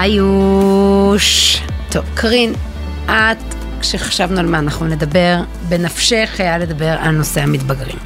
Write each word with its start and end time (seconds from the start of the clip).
היוש. 0.00 1.60
טוב, 1.90 2.04
קרין, 2.14 2.52
את, 3.06 3.36
כשחשבנו 3.80 4.40
על 4.40 4.46
מה 4.46 4.58
אנחנו 4.58 4.86
נדבר, 4.86 5.36
בנפשך 5.68 6.34
היה 6.38 6.58
לדבר 6.58 6.96
על 7.00 7.10
נושא 7.10 7.40
המתבגרים. 7.40 7.96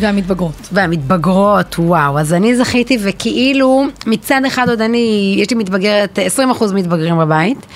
והמתבגרות. 0.00 0.68
והמתבגרות, 0.72 1.76
וואו. 1.78 2.18
אז 2.18 2.32
אני 2.32 2.56
זכיתי, 2.56 2.98
וכאילו, 3.02 3.86
מצד 4.06 4.40
אחד 4.46 4.68
עוד 4.68 4.80
אני, 4.80 5.34
יש 5.38 5.50
לי 5.50 5.56
מתבגרת, 5.56 6.18
20% 6.60 6.74
מתבגרים 6.74 7.18
בבית. 7.18 7.66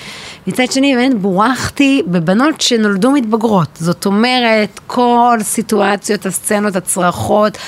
מצד 0.46 0.72
שני, 0.72 0.94
באמת 0.94 1.20
בורחתי 1.20 2.02
בבנות 2.06 2.60
שנולדו 2.60 3.10
מתבגרות. 3.10 3.68
זאת 3.80 4.06
אומרת, 4.06 4.80
כל 4.86 5.38
סיטואציות, 5.42 6.26
הסצנות, 6.26 6.76
הצרחות, 6.76 7.58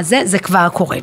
זה, 0.00 0.22
זה 0.24 0.38
כבר 0.38 0.68
קורה. 0.72 0.98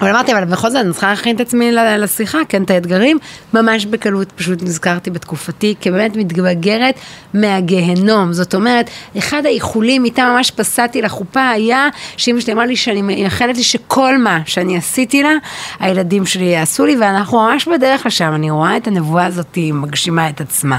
אבל 0.00 0.10
אמרתי, 0.10 0.32
אבל 0.32 0.44
בכל 0.44 0.70
זאת 0.70 0.80
אני 0.80 0.92
צריכה 0.92 1.10
להכין 1.10 1.36
את 1.36 1.40
עצמי 1.40 1.72
לשיחה, 1.72 2.38
כן, 2.48 2.62
את 2.62 2.70
האתגרים. 2.70 3.18
ממש 3.54 3.86
בקלות 3.86 4.32
פשוט 4.32 4.62
נזכרתי 4.62 5.10
בתקופתי 5.10 5.74
כבאמת 5.80 6.16
מתבגרת 6.16 6.94
מהגהנום. 7.34 8.32
זאת 8.32 8.54
אומרת, 8.54 8.90
אחד 9.18 9.46
האיחולים 9.46 10.04
איתה 10.04 10.32
ממש 10.34 10.50
פסעתי 10.50 11.02
לחופה 11.02 11.48
היה 11.48 11.88
שאמא 12.16 12.40
שלי 12.40 12.52
אמרה 12.52 12.66
לי 12.66 12.76
שאני 12.76 13.02
מייחלת 13.02 13.56
לי 13.56 13.62
שכל 13.62 14.18
מה 14.18 14.40
שאני 14.46 14.76
עשיתי 14.76 15.22
לה, 15.22 15.32
הילדים 15.80 16.26
שלי 16.26 16.44
יעשו 16.44 16.86
לי, 16.86 16.96
ואנחנו 17.00 17.38
ממש 17.38 17.68
בדרך 17.68 18.06
לשם. 18.06 18.32
אני 18.34 18.50
רואה 18.50 18.76
את 18.76 18.86
הנבואה 18.86 19.26
הזאת 19.26 19.58
מגשימה 19.72 20.28
את 20.28 20.40
עצמה. 20.40 20.78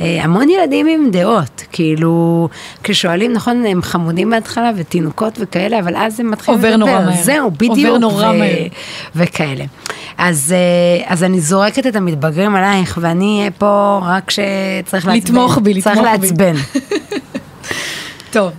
אה, 0.00 0.24
המון 0.24 0.48
ילדים 0.48 0.86
עם 0.86 1.10
דעות, 1.10 1.62
כאילו, 1.72 2.48
כששואלים, 2.84 3.32
נכון, 3.32 3.66
הם 3.66 3.82
חמודים 3.82 4.30
בהתחלה 4.30 4.70
ותינוקות 4.76 5.38
וכאלה, 5.40 5.78
אבל 5.78 5.96
אז 5.96 6.20
הם 6.20 6.30
מתחילים 6.30 6.60
לדבר. 6.60 6.72
עובר 6.72 6.86
נורא 6.86 7.04
מהר. 7.04 7.22
זהו, 7.22 7.50
בדיוק. 7.50 7.76
עובר 7.76 7.98
נורא 7.98 8.32
מהר. 8.32 8.47
וכאלה. 9.16 9.64
אז, 10.18 10.54
אה, 10.56 11.12
אז 11.12 11.24
אני 11.24 11.40
זורקת 11.40 11.86
את 11.86 11.96
המתבגרים 11.96 12.54
עלייך, 12.54 12.98
ואני 13.00 13.38
אהיה 13.38 13.50
פה 13.50 14.00
רק 14.02 14.24
כשצריך 14.26 15.06
לעצבן. 15.06 15.16
לתמוך 15.16 15.58
בי, 15.58 15.74
לתמוך 15.74 15.86
בי. 15.86 15.94
צריך 15.94 15.98
לעצבן. 15.98 16.54
טוב, 18.32 18.52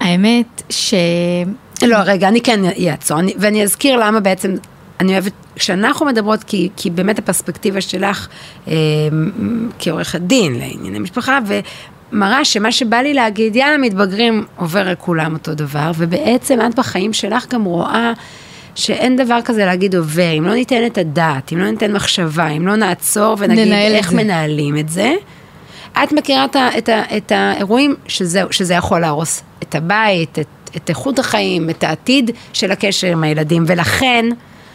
האמת 0.00 0.62
ש... 0.70 0.94
לא, 1.82 1.96
רגע, 2.04 2.28
אני 2.28 2.40
כן 2.40 2.60
אעצור, 2.64 3.18
ואני 3.38 3.62
אזכיר 3.62 3.96
למה 3.96 4.20
בעצם 4.20 4.54
אני 5.00 5.12
אוהבת, 5.12 5.32
כשאנחנו 5.56 6.06
מדברות, 6.06 6.44
כי, 6.44 6.68
כי 6.76 6.90
באמת 6.90 7.18
הפרספקטיבה 7.18 7.80
שלך 7.80 8.28
אה, 8.68 8.74
כעורכת 9.78 10.20
דין 10.20 10.54
לענייני 10.54 10.98
משפחה, 10.98 11.38
ומראה 12.12 12.44
שמה 12.44 12.72
שבא 12.72 12.96
לי 12.96 13.14
להגיד, 13.14 13.56
יאללה, 13.56 13.78
מתבגרים 13.78 14.44
עובר 14.56 14.88
על 14.88 14.94
כולם 14.94 15.32
אותו 15.32 15.54
דבר, 15.54 15.90
ובעצם 15.96 16.58
את 16.60 16.74
בחיים 16.74 17.12
שלך 17.12 17.48
גם 17.48 17.64
רואה 17.64 18.12
שאין 18.76 19.16
דבר 19.16 19.38
כזה 19.44 19.64
להגיד 19.64 19.94
עובר, 19.94 20.38
אם 20.38 20.44
לא 20.44 20.54
ניתן 20.54 20.86
את 20.86 20.98
הדעת, 20.98 21.52
אם 21.52 21.58
לא 21.58 21.70
ניתן 21.70 21.92
מחשבה, 21.92 22.48
אם 22.48 22.66
לא 22.66 22.76
נעצור 22.76 23.36
ונגיד 23.38 23.72
איך 23.72 24.10
זה. 24.10 24.16
מנהלים 24.16 24.78
את 24.78 24.88
זה. 24.88 25.14
את 26.02 26.12
מכירה 26.12 26.44
את, 26.44 26.56
את, 26.78 26.88
את 27.16 27.32
האירועים 27.32 27.94
שזה, 28.06 28.42
שזה 28.50 28.74
יכול 28.74 29.00
להרוס 29.00 29.42
את 29.62 29.74
הבית, 29.74 30.38
את, 30.38 30.46
את 30.76 30.90
איכות 30.90 31.18
החיים, 31.18 31.70
את 31.70 31.84
העתיד 31.84 32.30
של 32.52 32.72
הקשר 32.72 33.06
עם 33.06 33.24
הילדים, 33.24 33.64
ולכן 33.66 34.26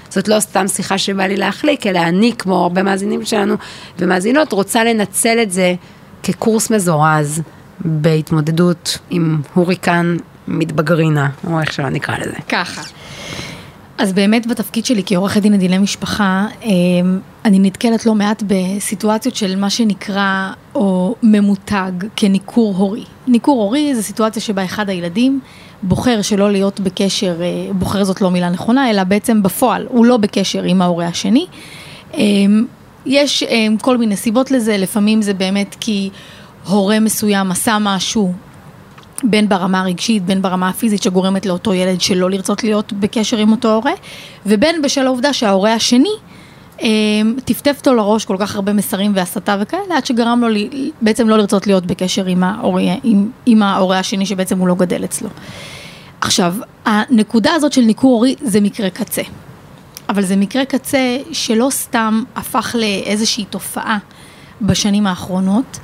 זאת 0.10 0.28
לא 0.28 0.40
סתם 0.40 0.68
שיחה 0.68 0.98
שבא 0.98 1.24
לי 1.24 1.38
להחליק, 1.38 1.88
אלא 1.88 2.00
אני, 2.00 2.34
כמו 2.38 2.64
הרבה 2.64 2.84
מאזינים 2.84 3.26
שלנו 3.26 3.56
ומאזינות, 4.00 4.52
רוצה 4.52 4.84
לנצל 4.84 5.40
את 5.42 5.52
זה 5.52 5.74
כקורס 6.24 6.70
מזורז 6.70 7.42
בהתמודדות 7.80 8.98
עם 9.10 9.42
הוריקן 9.54 10.18
מתבגרינה, 10.48 11.30
או 11.48 11.60
איך 11.60 11.74
שלא 11.74 11.90
נקרא 11.90 12.18
לזה. 12.18 12.38
ככה. 12.50 12.82
אז 14.02 14.14
באמת 14.14 14.48
בתפקיד 14.48 14.86
שלי 14.86 15.04
כעורכת 15.06 15.42
דין 15.42 15.54
לדיני 15.54 15.78
משפחה, 15.78 16.48
אמ, 16.64 17.20
אני 17.46 17.60
נתקלת 17.60 18.06
לא 18.06 18.16
מעט 18.16 18.44
בסיטואציות 18.48 19.36
של 19.36 19.56
מה 19.56 19.70
שנקרא 19.70 20.52
או 20.76 21.16
ממותג 21.24 21.92
כניכור 22.16 22.76
הורי. 22.78 23.04
ניכור 23.28 23.62
הורי 23.64 23.96
זה 23.96 24.04
סיטואציה 24.04 24.42
שבה 24.42 24.66
אחד 24.66 24.90
הילדים 24.90 25.40
בוחר 25.84 26.22
שלא 26.22 26.52
להיות 26.52 26.80
בקשר, 26.80 27.42
אה, 27.42 27.74
בוחר 27.74 28.04
זאת 28.04 28.22
לא 28.22 28.32
מילה 28.32 28.50
נכונה, 28.50 28.90
אלא 28.90 29.04
בעצם 29.04 29.44
בפועל 29.44 29.86
הוא 29.90 30.06
לא 30.06 30.18
בקשר 30.18 30.64
עם 30.64 30.82
ההורה 30.82 31.08
השני. 31.08 31.46
אמ, 32.14 32.66
יש 33.06 33.44
אמ, 33.44 33.78
כל 33.82 33.98
מיני 33.98 34.18
סיבות 34.18 34.52
לזה, 34.52 34.78
לפעמים 34.78 35.22
זה 35.22 35.34
באמת 35.34 35.76
כי 35.80 36.10
הורה 36.68 37.00
מסוים 37.00 37.52
עשה 37.52 37.78
משהו 37.82 38.34
בין 39.24 39.50
ברמה 39.50 39.80
הרגשית, 39.80 40.26
בין 40.26 40.42
ברמה 40.42 40.70
הפיזית 40.70 41.04
שגורמת 41.04 41.46
לאותו 41.46 41.74
ילד 41.74 42.02
שלא 42.02 42.30
לרצות 42.30 42.64
להיות 42.64 42.94
בקשר 42.94 43.38
עם 43.38 43.52
אותו 43.52 43.74
הורה, 43.74 43.92
ובין 44.46 44.82
בשל 44.82 45.06
העובדה 45.06 45.34
שההורה 45.34 45.74
השני 45.74 46.14
אה, 46.82 46.88
טפטף 47.46 47.76
אותו 47.78 47.94
לראש 47.94 48.26
כל 48.26 48.36
כך 48.40 48.56
הרבה 48.56 48.74
מסרים 48.74 49.12
והסתה 49.16 49.58
וכאלה, 49.62 49.98
עד 49.98 50.06
שגרם 50.06 50.42
לו 50.42 50.48
בעצם 51.02 51.30
לא 51.30 51.38
לרצות 51.38 51.68
להיות 51.68 51.86
בקשר 51.86 52.26
עם 52.26 52.44
ההורה, 52.44 52.82
עם, 53.04 53.30
עם 53.46 53.64
ההורה 53.64 54.00
השני 54.00 54.26
שבעצם 54.26 54.60
הוא 54.60 54.68
לא 54.68 54.76
גדל 54.76 55.04
אצלו. 55.04 55.30
עכשיו, 56.22 56.56
הנקודה 56.86 57.54
הזאת 57.54 57.74
של 57.74 57.82
ניכור 57.82 58.14
הורי 58.14 58.36
זה 58.42 58.62
מקרה 58.62 58.90
קצה. 58.90 59.22
אבל 60.10 60.24
זה 60.24 60.36
מקרה 60.36 60.66
קצה 60.66 61.18
שלא 61.32 61.68
סתם 61.72 62.24
הפך 62.36 62.76
לאיזושהי 62.80 63.46
תופעה 63.46 63.98
בשנים 64.62 65.08
האחרונות, 65.08 65.80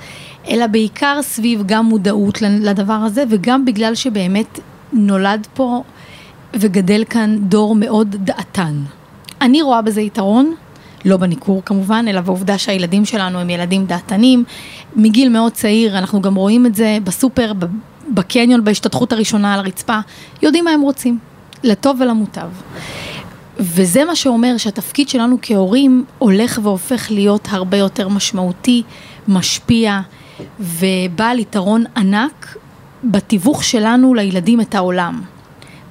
אלא 0.50 0.68
בעיקר 0.68 1.20
סביב 1.22 1.64
גם 1.66 1.86
מודעות 1.86 2.42
לדבר 2.42 2.94
הזה, 2.94 3.24
וגם 3.30 3.66
בגלל 3.66 3.96
שבאמת 3.96 4.60
נולד 4.94 5.48
פה 5.54 5.84
וגדל 6.54 7.04
כאן 7.10 7.38
דור 7.42 7.76
מאוד 7.76 8.16
דעתן. 8.20 8.82
אני 9.42 9.62
רואה 9.62 9.82
בזה 9.82 10.02
יתרון, 10.02 10.54
לא 11.06 11.18
בניכור 11.18 11.62
כמובן, 11.66 12.06
אלא 12.10 12.22
בעובדה 12.22 12.58
שהילדים 12.58 13.06
שלנו 13.06 13.40
הם 13.40 13.50
ילדים 13.50 13.86
דעתנים. 13.86 14.44
מגיל 14.96 15.30
מאוד 15.30 15.52
צעיר, 15.52 15.98
אנחנו 15.98 16.22
גם 16.22 16.36
רואים 16.36 16.66
את 16.66 16.76
זה 16.76 16.98
בסופר, 17.04 17.52
בקניון, 18.14 18.64
בהשתתחות 18.64 19.14
הראשונה 19.14 19.54
על 19.54 19.60
הרצפה, 19.60 20.00
יודעים 20.42 20.66
מה 20.66 20.72
הם 20.72 20.82
רוצים, 20.82 21.20
לטוב 21.64 22.02
ולמוטב. 22.02 22.50
וזה 23.60 24.06
מה 24.06 24.16
שאומר 24.16 24.58
שהתפקיד 24.58 25.10
שלנו 25.10 25.38
כהורים 25.42 26.06
הולך 26.18 26.60
והופך 26.64 27.12
להיות 27.12 27.48
הרבה 27.52 27.78
יותר 27.78 28.08
משמעותי, 28.08 28.84
משפיע, 29.28 30.02
ובעל 30.60 31.40
יתרון 31.40 31.84
ענק 31.98 32.58
בתיווך 33.04 33.64
שלנו 33.64 34.14
לילדים 34.14 34.62
את 34.62 34.76
העולם. 34.76 35.22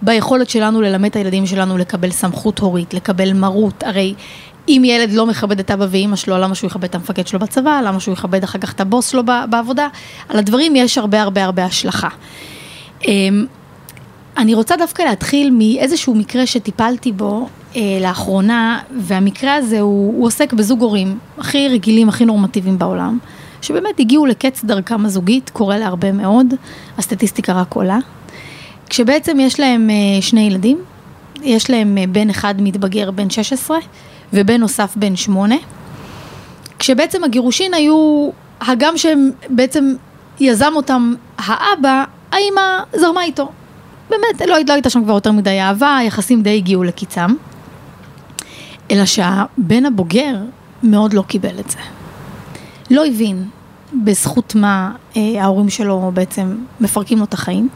ביכולת 0.03 0.51
שלנו 0.51 0.83
ללמד 0.83 1.09
את 1.09 1.17
הילדים 1.17 1.47
שלנו 1.47 1.79
לקבל 1.79 2.11
סמכות 2.11 2.59
הורית, 2.59 2.95
לקבל 2.95 3.33
מרות, 3.33 3.83
הרי 3.83 4.15
אם 4.69 4.83
ילד 4.84 5.12
לא 5.12 5.27
מכבד 5.27 5.59
את 5.59 5.71
אבא 5.71 5.87
ואימא 5.91 6.17
שלו, 6.17 6.39
למה 6.39 6.55
שהוא 6.55 6.69
יכבד 6.69 6.84
את 6.84 6.95
המפקד 6.95 7.27
שלו 7.27 7.39
בצבא, 7.39 7.81
למה 7.84 8.01
שהוא 8.01 8.12
יכבד 8.12 8.45
אחר 8.45 8.59
כך 8.59 8.73
את 8.73 8.81
הבוס 8.81 9.09
שלו 9.09 9.23
בעבודה, 9.51 9.89
על 10.29 10.39
הדברים 10.39 10.77
יש 10.77 10.99
הרבה 10.99 11.23
הרבה 11.23 11.45
הרבה 11.45 11.65
השלכה. 11.65 12.09
אמ, 13.05 13.47
אני 14.37 14.55
רוצה 14.55 14.77
דווקא 14.77 15.03
להתחיל 15.03 15.51
מאיזשהו 15.51 16.15
מקרה 16.15 16.47
שטיפלתי 16.47 17.13
בו 17.13 17.49
אה, 17.77 17.81
לאחרונה, 18.01 18.81
והמקרה 19.01 19.55
הזה 19.55 19.81
הוא, 19.81 20.15
הוא 20.17 20.27
עוסק 20.27 20.53
בזוג 20.53 20.81
הורים 20.83 21.19
הכי 21.39 21.69
רגילים, 21.69 22.09
הכי 22.09 22.25
נורמטיביים 22.25 22.78
בעולם. 22.78 23.19
שבאמת 23.66 24.00
הגיעו 24.00 24.27
לקץ 24.27 24.65
דרכם 24.65 25.06
הזוגית, 25.06 25.50
קורה 25.50 25.78
להרבה 25.78 26.12
מאוד, 26.12 26.54
הסטטיסטיקה 26.99 27.53
רק 27.53 27.75
עולה. 27.75 27.99
כשבעצם 28.91 29.41
יש 29.41 29.60
להם 29.60 29.91
אה, 29.91 30.22
שני 30.22 30.41
ילדים, 30.41 30.78
יש 31.43 31.71
להם 31.71 31.99
אה, 31.99 32.04
בן 32.06 32.31
אחד 32.31 32.54
מתבגר 32.62 33.10
בן 33.10 33.31
16 33.31 33.78
ובן 34.32 34.60
נוסף 34.60 34.97
בן 34.97 35.16
8, 35.16 35.54
כשבעצם 36.78 37.25
הגירושין 37.25 37.75
היו, 37.75 38.31
הגם 38.60 38.97
שהם 38.97 39.31
בעצם 39.49 39.94
יזם 40.41 40.72
אותם 40.77 41.15
האבא, 41.38 42.04
האמא 42.33 42.83
זרמה 42.93 43.22
איתו. 43.22 43.48
באמת, 44.10 44.41
לא, 44.48 44.56
לא 44.69 44.72
הייתה 44.72 44.91
שם 44.91 45.04
כבר 45.04 45.15
יותר 45.15 45.33
מדי 45.33 45.60
אהבה, 45.60 45.97
היחסים 45.97 46.42
די 46.42 46.57
הגיעו 46.57 46.84
לקיצם. 46.84 47.34
אלא 48.91 49.04
שהבן 49.04 49.86
הבוגר 49.86 50.36
מאוד 50.83 51.13
לא 51.13 51.22
קיבל 51.22 51.60
את 51.60 51.71
זה. 51.71 51.78
לא 52.91 53.07
הבין 53.07 53.45
בזכות 54.04 54.54
מה 54.54 54.92
אה, 55.16 55.42
ההורים 55.42 55.71
שלו 55.71 56.10
בעצם 56.15 56.56
מפרקים 56.80 57.18
לו 57.18 57.24
את 57.24 57.34
החיים. 57.34 57.68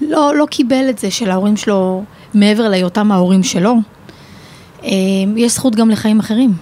לא, 0.00 0.34
לא 0.36 0.46
קיבל 0.50 0.86
את 0.90 0.98
זה 0.98 1.10
שלהורים 1.10 1.56
שלו, 1.56 2.04
מעבר 2.34 2.68
להיותם 2.68 3.12
ההורים 3.12 3.42
שלו, 3.42 3.74
אה, 4.84 4.90
יש 5.36 5.54
זכות 5.54 5.74
גם 5.76 5.90
לחיים 5.90 6.20
אחרים. 6.20 6.52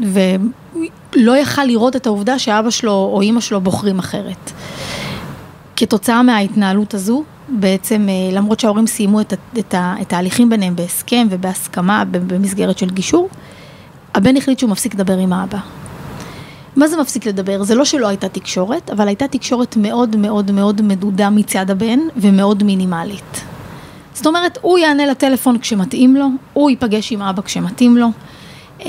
ולא 0.00 1.36
יכל 1.36 1.64
לראות 1.64 1.96
את 1.96 2.06
העובדה 2.06 2.38
שאבא 2.38 2.70
שלו 2.70 3.10
או 3.12 3.20
אימא 3.20 3.40
שלו 3.40 3.60
בוחרים 3.60 3.98
אחרת. 3.98 4.52
כתוצאה 5.76 6.22
מההתנהלות 6.22 6.94
הזו, 6.94 7.24
בעצם 7.48 8.06
אה, 8.08 8.36
למרות 8.36 8.60
שההורים 8.60 8.86
סיימו 8.86 9.20
את, 9.20 9.32
את, 9.58 9.74
את 10.00 10.12
ההליכים 10.12 10.50
ביניהם 10.50 10.76
בהסכם 10.76 11.26
ובהסכמה 11.30 12.04
במסגרת 12.10 12.78
של 12.78 12.90
גישור, 12.90 13.28
הבן 14.14 14.36
החליט 14.36 14.58
שהוא 14.58 14.70
מפסיק 14.70 14.94
לדבר 14.94 15.18
עם 15.18 15.32
האבא. 15.32 15.58
מה 16.76 16.88
זה 16.88 16.96
מפסיק 16.96 17.26
לדבר? 17.26 17.62
זה 17.62 17.74
לא 17.74 17.84
שלא 17.84 18.08
הייתה 18.08 18.28
תקשורת, 18.28 18.90
אבל 18.90 19.08
הייתה 19.08 19.28
תקשורת 19.28 19.76
מאוד 19.76 20.16
מאוד 20.16 20.50
מאוד 20.50 20.82
מדודה 20.82 21.30
מצד 21.30 21.70
הבן 21.70 21.98
ומאוד 22.16 22.62
מינימלית. 22.62 23.40
זאת 24.14 24.26
אומרת, 24.26 24.58
הוא 24.62 24.78
יענה 24.78 25.06
לטלפון 25.06 25.58
כשמתאים 25.58 26.16
לו, 26.16 26.26
הוא 26.52 26.70
ייפגש 26.70 27.12
עם 27.12 27.22
אבא 27.22 27.42
כשמתאים 27.42 27.96
לו. 27.96 28.06
Um, 28.80 28.84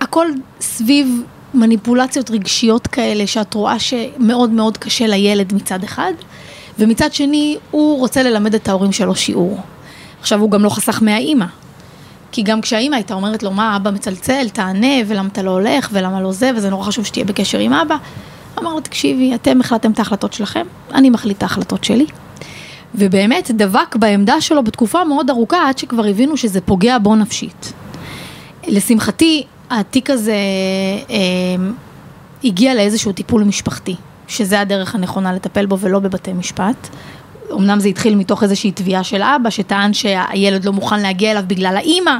הכל 0.00 0.26
סביב 0.60 1.22
מניפולציות 1.54 2.30
רגשיות 2.30 2.86
כאלה, 2.86 3.26
שאת 3.26 3.54
רואה 3.54 3.78
שמאוד 3.78 4.50
מאוד 4.50 4.76
קשה 4.76 5.06
לילד 5.06 5.54
מצד 5.54 5.84
אחד, 5.84 6.12
ומצד 6.78 7.12
שני, 7.12 7.56
הוא 7.70 7.98
רוצה 7.98 8.22
ללמד 8.22 8.54
את 8.54 8.68
ההורים 8.68 8.92
שלו 8.92 9.14
שיעור. 9.14 9.60
עכשיו, 10.20 10.40
הוא 10.40 10.50
גם 10.50 10.64
לא 10.64 10.68
חסך 10.68 11.02
מהאימא. 11.02 11.46
כי 12.32 12.42
גם 12.42 12.60
כשהאימא 12.60 12.94
הייתה 12.96 13.14
אומרת 13.14 13.42
לו, 13.42 13.50
מה, 13.50 13.76
אבא 13.76 13.90
מצלצל, 13.90 14.48
תענה, 14.48 14.96
ולמה 15.06 15.28
אתה 15.28 15.42
לא 15.42 15.50
הולך, 15.50 15.88
ולמה 15.92 16.20
לא 16.20 16.32
זה, 16.32 16.50
וזה 16.56 16.70
נורא 16.70 16.84
חשוב 16.84 17.04
שתהיה 17.04 17.24
בקשר 17.24 17.58
עם 17.58 17.72
אבא, 17.72 17.96
אמר 18.58 18.74
לו, 18.74 18.80
תקשיבי, 18.80 19.34
אתם 19.34 19.60
החלטתם 19.60 19.90
את 19.90 19.98
ההחלטות 19.98 20.32
שלכם, 20.32 20.66
אני 20.94 21.10
מחליט 21.10 21.38
את 21.38 21.42
ההחלטות 21.42 21.84
שלי. 21.84 22.06
ובאמת 22.94 23.50
דבק 23.50 23.96
בעמדה 23.96 24.40
שלו 24.40 24.64
בתקופה 24.64 25.04
מאוד 25.04 25.30
ארוכה, 25.30 25.68
עד 25.68 25.78
שכבר 25.78 26.04
הבינו 26.04 26.36
שזה 26.36 26.60
פוגע 26.60 26.98
בו 26.98 27.16
נפשית. 27.16 27.72
לשמחתי, 28.66 29.44
התיק 29.70 30.10
הזה 30.10 30.36
אה, 31.10 31.16
הגיע 32.44 32.74
לאיזשהו 32.74 33.12
טיפול 33.12 33.44
משפחתי, 33.44 33.94
שזה 34.28 34.60
הדרך 34.60 34.94
הנכונה 34.94 35.32
לטפל 35.32 35.66
בו 35.66 35.78
ולא 35.78 35.98
בבתי 35.98 36.32
משפט. 36.32 36.88
אמנם 37.52 37.80
זה 37.80 37.88
התחיל 37.88 38.14
מתוך 38.14 38.42
איזושהי 38.42 38.70
תביעה 38.70 39.04
של 39.04 39.22
אבא, 39.22 39.50
שטען 39.50 39.92
שהילד 39.92 40.64
לא 40.64 40.72
מוכן 40.72 41.00
להגיע 41.00 41.30
אליו 41.30 41.44
בגלל 41.46 41.76
האימא, 41.76 42.18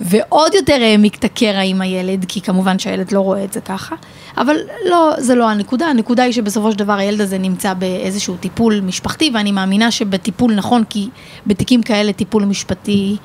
ועוד 0.00 0.54
יותר 0.54 0.78
העמיק 0.82 1.14
את 1.18 1.24
הקרע 1.24 1.60
עם 1.60 1.80
הילד, 1.80 2.24
כי 2.28 2.40
כמובן 2.40 2.78
שהילד 2.78 3.12
לא 3.12 3.20
רואה 3.20 3.44
את 3.44 3.52
זה 3.52 3.60
ככה. 3.60 3.96
אבל 4.36 4.56
לא, 4.84 5.12
זה 5.18 5.34
לא 5.34 5.50
הנקודה, 5.50 5.86
הנקודה 5.86 6.22
היא 6.22 6.32
שבסופו 6.32 6.72
של 6.72 6.78
דבר 6.78 6.92
הילד 6.92 7.20
הזה 7.20 7.38
נמצא 7.38 7.74
באיזשהו 7.74 8.36
טיפול 8.36 8.80
משפחתי, 8.80 9.30
ואני 9.34 9.52
מאמינה 9.52 9.90
שבטיפול 9.90 10.54
נכון, 10.54 10.84
כי 10.90 11.08
בתיקים 11.46 11.82
כאלה 11.82 12.12
טיפול 12.12 12.44
משפטי 12.44 13.16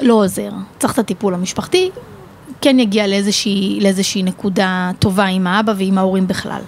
לא 0.00 0.14
עוזר. 0.14 0.50
צריך 0.78 0.92
את 0.92 0.98
הטיפול 0.98 1.34
המשפחתי, 1.34 1.90
כן 2.60 2.78
יגיע 2.78 3.06
לאיזושהי, 3.06 3.78
לאיזושהי 3.82 4.22
נקודה 4.22 4.90
טובה 4.98 5.24
עם 5.24 5.46
האבא 5.46 5.72
ועם 5.76 5.98
ההורים 5.98 6.26
בכלל. 6.26 6.60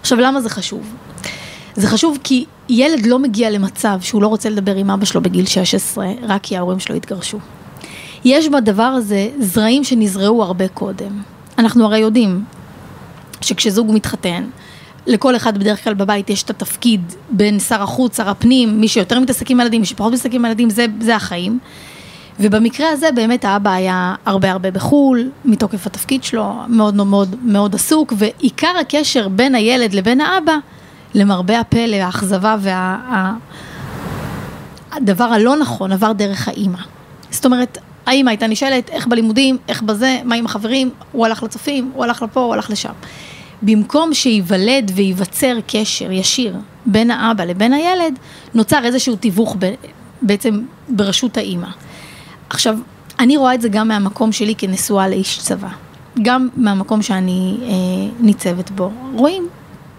עכשיו, 0.00 0.20
למה 0.20 0.40
זה 0.40 0.50
חשוב? 0.50 0.94
זה 1.76 1.88
חשוב 1.88 2.18
כי 2.24 2.44
ילד 2.68 3.06
לא 3.06 3.18
מגיע 3.18 3.50
למצב 3.50 3.98
שהוא 4.00 4.22
לא 4.22 4.28
רוצה 4.28 4.50
לדבר 4.50 4.74
עם 4.74 4.90
אבא 4.90 5.04
שלו 5.04 5.20
בגיל 5.20 5.46
16, 5.46 6.06
רק 6.22 6.42
כי 6.42 6.56
ההורים 6.56 6.80
שלו 6.80 6.96
התגרשו. 6.96 7.38
יש 8.24 8.48
בדבר 8.48 8.82
הזה 8.82 9.28
זרעים 9.38 9.84
שנזרעו 9.84 10.42
הרבה 10.42 10.68
קודם. 10.68 11.22
אנחנו 11.58 11.84
הרי 11.84 11.98
יודעים 11.98 12.44
שכשזוג 13.40 13.90
מתחתן, 13.92 14.44
לכל 15.06 15.36
אחד 15.36 15.58
בדרך 15.58 15.84
כלל 15.84 15.94
בבית 15.94 16.30
יש 16.30 16.42
את 16.42 16.50
התפקיד 16.50 17.00
בין 17.30 17.58
שר 17.58 17.82
החוץ, 17.82 18.16
שר 18.16 18.28
הפנים, 18.28 18.80
מי 18.80 18.88
שיותר 18.88 19.20
מתעסק 19.20 19.50
עם 19.50 19.60
ילדים, 19.60 19.80
מי 19.80 19.86
שפחות 19.86 20.12
מתעסק 20.12 20.34
עם 20.34 20.44
ילדים, 20.44 20.70
זה, 20.70 20.86
זה 21.00 21.16
החיים. 21.16 21.58
ובמקרה 22.40 22.90
הזה 22.90 23.08
באמת 23.14 23.44
האבא 23.44 23.70
היה 23.70 24.14
הרבה 24.26 24.50
הרבה 24.50 24.70
בחו"ל, 24.70 25.30
מתוקף 25.44 25.86
התפקיד 25.86 26.24
שלו, 26.24 26.52
מאוד 26.68 26.94
מאוד 26.94 27.36
מאוד 27.42 27.74
עסוק, 27.74 28.12
ועיקר 28.16 28.72
הקשר 28.80 29.28
בין 29.28 29.54
הילד 29.54 29.94
לבין 29.94 30.20
האבא, 30.20 30.56
למרבה 31.14 31.60
הפלא, 31.60 31.96
האכזבה 31.96 32.56
והדבר 34.92 35.24
וה... 35.28 35.34
הלא 35.34 35.56
נכון 35.56 35.92
עבר 35.92 36.12
דרך 36.12 36.48
האימא. 36.48 36.78
זאת 37.30 37.44
אומרת, 37.44 37.78
האימא 38.06 38.30
הייתה 38.30 38.46
נשאלת 38.46 38.90
איך 38.90 39.06
בלימודים, 39.06 39.58
איך 39.68 39.82
בזה, 39.82 40.18
מה 40.24 40.34
עם 40.34 40.46
החברים, 40.46 40.90
הוא 41.12 41.26
הלך 41.26 41.42
לצופים, 41.42 41.90
הוא 41.94 42.04
הלך 42.04 42.22
לפה, 42.22 42.40
הוא 42.40 42.54
הלך 42.54 42.70
לשם. 42.70 42.92
במקום 43.62 44.14
שייוולד 44.14 44.92
וייווצר 44.94 45.56
קשר 45.66 46.12
ישיר 46.12 46.56
בין 46.86 47.10
האבא 47.10 47.44
לבין 47.44 47.72
הילד, 47.72 48.18
נוצר 48.54 48.84
איזשהו 48.84 49.16
תיווך 49.16 49.56
ב, 49.58 49.74
בעצם 50.22 50.62
ברשות 50.88 51.36
האימא. 51.36 51.68
עכשיו, 52.50 52.78
אני 53.18 53.36
רואה 53.36 53.54
את 53.54 53.60
זה 53.60 53.68
גם 53.68 53.88
מהמקום 53.88 54.32
שלי 54.32 54.54
כנשואה 54.54 55.08
לאיש 55.08 55.38
צבא, 55.38 55.68
גם 56.22 56.48
מהמקום 56.56 57.02
שאני 57.02 57.58
אה, 57.62 57.68
ניצבת 58.20 58.70
בו. 58.70 58.90
רואים, 59.14 59.48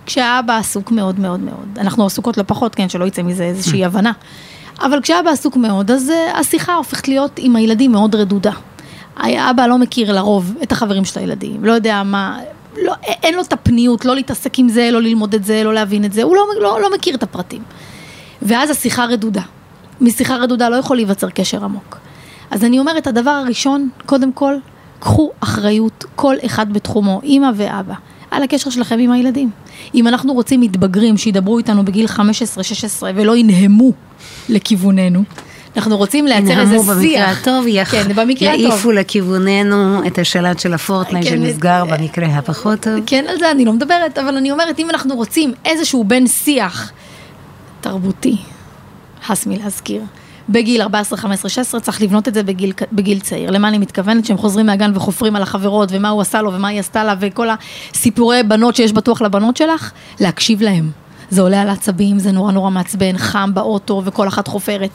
כשהאבא 0.06 0.57
עסוק 0.57 0.92
מאוד 0.92 1.19
מאוד 1.19 1.40
מאוד, 1.40 1.78
אנחנו 1.78 2.06
עסוקות 2.06 2.38
לא 2.38 2.44
פחות, 2.48 2.75
כן, 2.75 2.90
שלא 2.90 3.06
יצא 3.06 3.22
מזה 3.22 3.44
איזושהי 3.44 3.84
mm. 3.84 3.88
הבנה, 3.88 4.12
אבל 4.81 5.02
כשאבא 5.02 5.30
עסוק 5.30 5.56
מאוד, 5.56 5.92
אז 5.92 6.10
אה, 6.10 6.40
השיחה 6.40 6.75
הופכת 6.75 7.07
להיות 7.07 7.31
עם 7.38 7.56
הילדים 7.56 7.92
מאוד 7.92 8.16
רדודה. 8.16 8.52
האבא 9.18 9.68
לא 9.68 9.78
מכיר 9.78 10.12
לרוב 10.12 10.54
את 10.63 10.72
החברים 10.72 11.06
של 11.06 11.19
הילדים, 11.19 11.66
לא 11.66 11.72
יודע 11.72 12.04
מה, 12.04 12.40
לא, 12.84 12.94
אין 13.24 13.36
לו 13.36 13.42
את 13.42 13.54
הפניות, 13.54 14.06
לא 14.06 14.16
להתעסק 14.16 14.60
עם 14.60 14.69
זה, 14.69 14.90
לא 14.92 15.02
ללמוד 15.02 15.36
את 15.36 15.44
זה, 15.44 15.63
לא 15.63 15.74
להבין 15.74 16.06
את 16.06 16.13
זה, 16.13 16.24
הוא 16.24 16.36
לא, 16.36 16.46
לא, 16.62 16.81
לא 16.81 16.94
מכיר 16.96 17.16
את 17.16 17.24
הפרטים. 17.24 17.63
ואז 18.42 18.69
השיחה 18.69 19.06
רדודה. 19.06 19.42
משיחה 20.01 20.36
רדודה 20.36 20.69
לא 20.69 20.75
יכול 20.75 20.98
להיווצר 20.98 21.30
קשר 21.30 21.63
עמוק. 21.63 21.98
אז 22.51 22.63
אני 22.63 22.80
אומרת, 22.80 23.08
הדבר 23.08 23.31
הראשון, 23.31 23.90
קודם 24.06 24.34
כל, 24.34 24.56
קחו 25.00 25.31
אחריות, 25.40 26.06
כל 26.16 26.36
אחד 26.46 26.74
בתחומו, 26.74 27.22
אימא 27.24 27.51
ואבא, 27.56 27.94
על 28.36 28.44
הקשר 28.44 28.70
שלכם 28.70 29.00
עם 29.00 29.12
הילדים. 29.12 29.50
אם 29.96 30.08
אנחנו 30.08 30.34
רוצים 30.34 30.62
מתבגרים 30.62 31.18
שידברו 31.18 31.58
איתנו 31.58 31.86
בגיל 31.86 32.06
15-16 32.06 32.20
ולא 33.16 33.38
ינהמו 33.38 33.92
לכיווננו, 34.50 35.24
אנחנו 35.78 35.98
רוצים 35.98 36.28
לייצר 36.28 36.62
איזה 36.62 36.78
שיח. 36.80 36.90
במקרה 36.90 37.32
הטוב, 37.32 37.68
יח... 37.68 37.92
כן, 37.92 38.16
במקרה 38.16 38.54
הטוב. 38.54 38.62
יעיפו 38.62 38.92
לכיווננו 38.92 40.08
את 40.08 40.20
השלט 40.20 40.60
של 40.60 40.74
הפורטנייט 40.74 41.28
כן, 41.28 41.32
שנסגר 41.32 41.84
אה, 41.92 41.98
במקרה 41.98 42.26
הפחות 42.26 42.80
טוב. 42.80 42.94
כן, 43.06 43.26
על 43.30 43.40
זה 43.40 43.52
אני 43.52 43.66
לא 43.66 43.74
מדברת, 43.74 44.18
אבל 44.18 44.38
אני 44.38 44.52
אומרת, 44.52 44.80
אם 44.80 44.90
אנחנו 44.90 45.16
רוצים 45.16 45.54
איזשהו 45.66 46.04
בן 46.04 46.28
שיח 46.28 46.92
תרבותי, 47.82 48.38
הס 49.30 49.46
מלהזכיר. 49.46 50.02
בגיל 50.50 50.81
14, 50.81 51.18
15, 51.18 51.50
16, 51.50 51.81
צריך 51.81 52.01
לבנות 52.01 52.27
את 52.27 52.33
זה 52.33 52.44
בגיל, 52.44 52.74
בגיל 52.92 53.19
צעיר. 53.19 53.51
למה 53.51 53.68
אני 53.68 53.77
מתכוונת? 53.77 54.25
שהם 54.25 54.38
חוזרים 54.38 54.65
מהגן 54.65 54.92
וחופרים 54.95 55.36
על 55.36 55.42
החברות, 55.42 55.89
ומה 55.92 56.09
הוא 56.09 56.21
עשה 56.21 56.42
לו, 56.42 56.53
ומה 56.53 56.68
היא 56.68 56.80
עשתה 56.80 57.03
לה, 57.03 57.15
וכל 57.19 57.47
הסיפורי 57.94 58.44
בנות 58.44 58.75
שיש 58.75 58.94
בטוח 58.94 59.21
לבנות 59.21 59.57
שלך, 59.57 59.92
להקשיב 60.19 60.62
להם. 60.62 60.92
זה 61.30 61.42
עולה 61.42 61.62
על 61.62 61.69
עצבים, 61.69 62.19
זה 62.19 62.31
נורא 62.31 62.51
נורא 62.51 62.69
מעצבן, 62.69 63.18
חם 63.18 63.51
באוטו, 63.53 64.01
וכל 64.06 64.27
אחת 64.27 64.47
חופרת. 64.47 64.89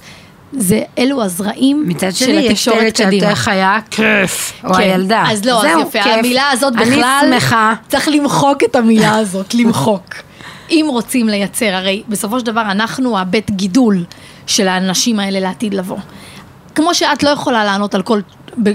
זה, 0.52 0.82
אלו 0.98 1.22
הזרעים 1.22 1.90
של 1.90 1.90
התקשורת 1.90 1.96
קדימה. 1.96 2.10
מצד 2.10 2.16
שני, 2.16 2.40
יש 2.40 2.68
תלת 2.68 2.96
שאתה 2.96 3.34
חיה 3.34 3.78
כיף, 3.90 4.52
או 4.64 4.74
כן. 4.74 4.80
הילדה. 4.80 5.24
אז 5.28 5.44
לא, 5.44 5.60
זהו, 5.62 5.80
אז 5.80 5.88
יפה, 5.88 6.02
כיף. 6.02 6.12
המילה 6.18 6.50
הזאת 6.50 6.72
בכלל, 6.72 7.20
אני 7.22 7.40
שמחה. 7.40 7.74
צריך 7.88 8.08
למחוק 8.08 8.64
את 8.64 8.76
המילה 8.76 9.14
הזאת, 9.16 9.54
למחוק. 9.54 10.04
אם 10.70 10.86
רוצים 10.88 11.28
לייצר, 11.28 11.74
הרי 11.74 12.02
בסופו 12.08 12.40
של 12.40 12.46
דבר 12.46 12.60
אנחנו 12.60 13.18
הבית 13.18 13.50
גידול 13.50 14.04
של 14.46 14.68
האנשים 14.68 15.20
האלה 15.20 15.40
לעתיד 15.40 15.74
לבוא. 15.74 15.98
כמו 16.74 16.94
שאת 16.94 17.22
לא 17.22 17.28
יכולה 17.30 17.64
לענות 17.64 17.94
על 17.94 18.02
כל, 18.02 18.20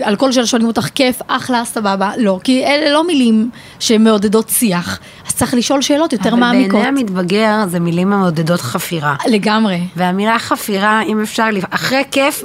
על 0.04 0.16
כל 0.16 0.32
שאלה 0.32 0.46
שואלים 0.46 0.68
אותך 0.68 0.88
כיף, 0.96 1.22
אחלה, 1.28 1.66
סבבה, 1.66 2.12
לא, 2.18 2.40
כי 2.44 2.66
אלה 2.66 2.94
לא 2.94 3.08
מילים 3.08 3.50
שמעודדות 3.80 4.50
שיח, 4.50 5.00
אז 5.28 5.36
צריך 5.36 5.54
לשאול 5.54 5.82
שאלות 5.82 6.14
יותר 6.14 6.30
אבל 6.30 6.40
מעמיקות. 6.40 6.72
אבל 6.72 6.84
בעיני 6.84 7.00
המתבגר 7.00 7.68
זה 7.68 7.80
מילים 7.80 8.14
המעודדות 8.14 8.62
חפירה. 8.62 9.16
לגמרי. 9.28 9.82
והמילה 9.96 10.40
חפירה, 10.40 11.02
אם 11.02 11.22
אפשר, 11.22 11.46
אחרי 11.70 12.04
כיף, 12.12 12.44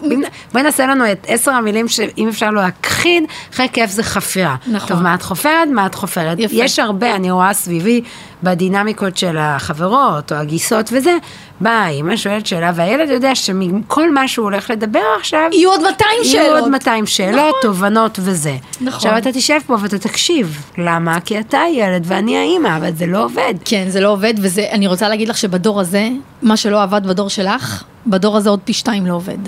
בואי 0.52 0.64
נעשה 0.64 0.86
לנו 0.86 1.12
את 1.12 1.26
עשר 1.28 1.50
המילים 1.50 1.88
שאם 1.88 2.28
אפשר 2.28 2.50
להכחיד, 2.50 3.24
אחרי 3.54 3.68
כיף 3.72 3.90
זה 3.90 4.02
חפירה. 4.02 4.56
נכון. 4.66 4.88
טוב, 4.88 5.02
מה 5.02 5.14
את 5.14 5.22
חופרת? 5.22 5.68
מה 5.72 5.86
את 5.86 5.94
חופרת? 5.94 6.38
יפה. 6.38 6.56
יש 6.56 6.78
הרבה, 6.78 7.14
אני 7.14 7.30
רואה 7.30 7.52
סביבי, 7.52 8.02
בדינמיקות 8.42 9.16
של 9.16 9.36
החברות 9.38 10.32
או 10.32 10.36
הגיסות 10.36 10.90
וזה, 10.92 11.16
באה 11.60 11.88
אימא 11.88 12.16
שואלת 12.16 12.46
שאלה 12.46 12.72
והילד 12.74 13.10
יודע 13.10 13.34
שמכל 13.34 14.12
מה 14.12 14.28
שהוא 14.28 14.44
הולך 14.44 14.70
לדבר 14.70 15.02
עכשיו, 15.18 15.48
יהיו 15.52 15.70
עוד 15.70 15.80
200 15.80 16.24
שאלות. 16.24 16.46
יהיו 16.46 16.58
עוד 16.58 16.68
200 16.68 17.06
שאלות, 17.06 17.34
נכון. 17.34 17.52
תובנות 17.62 18.18
וזה. 18.22 18.56
נכון. 18.80 18.86
עכשיו 18.86 19.18
אתה 19.18 19.32
תשב 19.32 19.58
פה 19.66 19.76
ואתה 19.80 19.98
תקשיב, 19.98 20.62
למה? 20.78 21.20
כי 21.20 21.40
אתה 21.40 21.60
הילד 21.60 22.02
ואני 22.06 22.38
האימא, 22.38 22.76
אבל 22.76 22.90
זה 22.94 23.06
לא 23.06 23.24
עובד. 23.24 23.54
כן, 23.64 23.84
זה 23.88 24.00
לא 24.00 24.12
עובד, 24.12 24.34
ואני 24.40 24.86
רוצה 24.86 25.08
להגיד 25.08 25.28
לך 25.28 25.38
שבדור 25.38 25.80
הזה, 25.80 26.08
מה 26.42 26.56
שלא 26.56 26.82
עבד 26.82 27.06
בדור 27.06 27.30
שלך, 27.30 27.84
בדור 28.06 28.36
הזה 28.36 28.50
עוד 28.50 28.60
פי 28.64 28.72
שתיים 28.72 29.06
לא 29.06 29.14
עובד. 29.14 29.38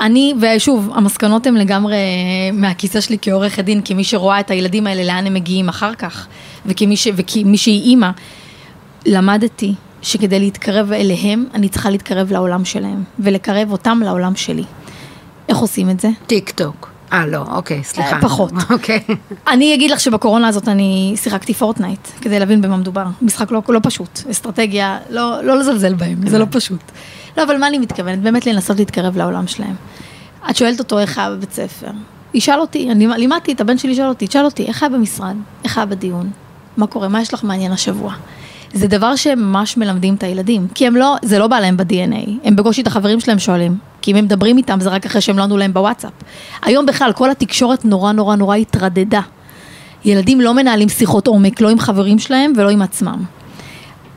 אני, 0.00 0.34
ושוב, 0.40 0.90
המסקנות 0.94 1.46
הן 1.46 1.54
לגמרי 1.54 1.96
מהכיסא 2.52 3.00
שלי 3.00 3.16
כעורכת 3.22 3.64
דין, 3.64 3.80
כמי 3.84 4.04
שרואה 4.04 4.40
את 4.40 4.50
הילדים 4.50 4.86
האלה, 4.86 5.04
לאן 5.04 5.26
הם 5.26 5.34
מגיעים 5.34 5.68
אחר 5.68 5.94
כך, 5.94 6.26
וכמי, 6.66 6.96
ש, 6.96 7.08
וכמי 7.16 7.58
שהיא 7.58 7.82
אימא, 7.82 8.10
למדתי 9.06 9.74
שכדי 10.02 10.40
להתקרב 10.40 10.92
אליהם, 10.92 11.46
אני 11.54 11.68
צריכה 11.68 11.90
להתקרב 11.90 12.32
לעולם 12.32 12.64
שלהם, 12.64 13.04
ולקרב 13.18 13.72
אותם 13.72 14.00
לעולם 14.04 14.36
שלי. 14.36 14.64
איך 15.48 15.58
עושים 15.58 15.90
את 15.90 16.00
זה? 16.00 16.08
טיק 16.26 16.50
טוק. 16.50 16.90
אה, 17.12 17.26
לא, 17.26 17.44
אוקיי, 17.50 17.84
סליחה. 17.84 18.16
אה, 18.16 18.22
פחות. 18.22 18.52
אוקיי. 18.70 19.00
אני 19.46 19.74
אגיד 19.74 19.90
לך 19.90 20.00
שבקורונה 20.00 20.48
הזאת 20.48 20.68
אני 20.68 21.14
שיחקתי 21.16 21.54
Fortnite, 21.54 22.08
כדי 22.20 22.38
להבין 22.38 22.60
במה 22.60 22.76
מדובר. 22.76 23.04
משחק 23.22 23.50
לא, 23.50 23.62
לא 23.68 23.80
פשוט, 23.82 24.20
אסטרטגיה, 24.30 24.98
לא, 25.10 25.42
לא 25.42 25.58
לזלזל 25.58 25.94
בהם, 25.94 26.28
זה 26.28 26.38
לא 26.38 26.46
פשוט. 26.50 26.80
לא, 27.36 27.42
אבל 27.42 27.56
מה 27.56 27.66
אני 27.68 27.78
מתכוונת? 27.78 28.18
באמת 28.18 28.46
לנסות 28.46 28.78
להתקרב 28.78 29.16
לעולם 29.16 29.46
שלהם. 29.46 29.74
את 30.50 30.56
שואלת 30.56 30.78
אותו 30.78 30.98
איך 30.98 31.18
היה 31.18 31.30
בבית 31.30 31.52
ספר. 31.52 31.90
ישאל 32.34 32.60
אותי, 32.60 32.90
אני 32.90 33.06
לימדתי 33.06 33.52
את 33.52 33.60
הבן 33.60 33.78
שלי 33.78 33.92
לשאול 33.92 34.08
אותי, 34.08 34.26
תשאל 34.26 34.44
אותי, 34.44 34.66
איך 34.66 34.82
היה 34.82 34.90
במשרד? 34.90 35.36
איך 35.64 35.78
היה 35.78 35.86
בדיון? 35.86 36.30
מה 36.76 36.86
קורה? 36.86 37.08
מה 37.08 37.20
יש 37.20 37.34
לך 37.34 37.44
מעניין 37.44 37.72
השבוע? 37.72 38.14
זה 38.72 38.86
דבר 38.86 39.16
שהם 39.16 39.38
ממש 39.38 39.76
מלמדים 39.76 40.14
את 40.14 40.22
הילדים, 40.22 40.66
כי 40.74 40.86
הם 40.86 40.96
לא, 40.96 41.16
זה 41.22 41.38
לא 41.38 41.46
בא 41.46 41.60
להם 41.60 41.76
ב-DNA, 41.76 42.30
הם 42.44 42.56
בקושי 42.56 42.82
את 42.82 42.86
החברים 42.86 43.20
שלהם 43.20 43.38
שואלים, 43.38 43.78
כי 44.02 44.10
אם 44.10 44.16
הם 44.16 44.24
מדברים 44.24 44.56
איתם 44.56 44.78
זה 44.80 44.88
רק 44.88 45.06
אחרי 45.06 45.20
שהם 45.20 45.38
לא 45.38 45.42
ענו 45.42 45.56
להם 45.56 45.72
בוואטסאפ. 45.72 46.12
היום 46.62 46.86
בכלל 46.86 47.12
כל 47.12 47.30
התקשורת 47.30 47.84
נורא 47.84 48.12
נורא 48.12 48.36
נורא 48.36 48.56
התרדדה. 48.56 49.20
ילדים 50.04 50.40
לא 50.40 50.54
מנהלים 50.54 50.88
שיחות 50.88 51.26
עומק, 51.26 51.60
לא 51.60 51.68
עם 51.68 51.78
חברים 51.78 52.18
שלהם 52.18 52.52
ולא 52.56 52.68
עם 52.68 52.82
עצמם. 52.82 53.37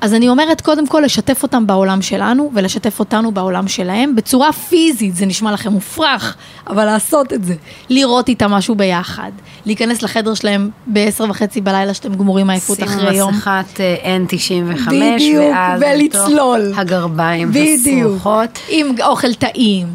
אז 0.02 0.14
אני 0.14 0.30
אומרת 0.30 0.62
קודם 0.62 0.88
כל 0.88 1.02
לשתף 1.06 1.44
אותם 1.44 1.68
בעולם 1.68 2.02
שלנו 2.02 2.52
ולשתף 2.54 3.00
אותנו 3.00 3.32
בעולם 3.32 3.68
שלהם 3.68 4.16
בצורה 4.16 4.54
פיזית, 4.54 5.16
זה 5.16 5.26
נשמע 5.26 5.52
לכם 5.52 5.72
מופרך, 5.72 6.36
אבל 6.68 6.86
לעשות 6.86 7.34
את 7.34 7.44
זה, 7.44 7.56
לראות 7.90 8.30
איתם 8.30 8.52
משהו 8.52 8.76
ביחד, 8.76 9.32
להיכנס 9.66 10.02
לחדר 10.02 10.34
שלהם 10.34 10.70
ב-10 10.88 11.24
וחצי 11.30 11.62
בלילה 11.62 11.94
שאתם 11.94 12.16
גמורים 12.16 12.48
מעייפות 12.48 12.84
אחרי 12.84 13.16
יום. 13.16 13.34
שימו 13.34 13.38
מסכת 13.38 13.80
אה, 13.80 14.18
N95, 14.18 14.90
בדיוק, 14.90 15.46
ואז 15.54 15.82
ולצלול. 15.82 16.74
הגרביים 16.76 17.50
בדיוק, 17.50 18.08
הסרוחות. 18.08 18.60
עם 18.70 18.96
אוכל 19.04 19.34
טעים. 19.34 19.88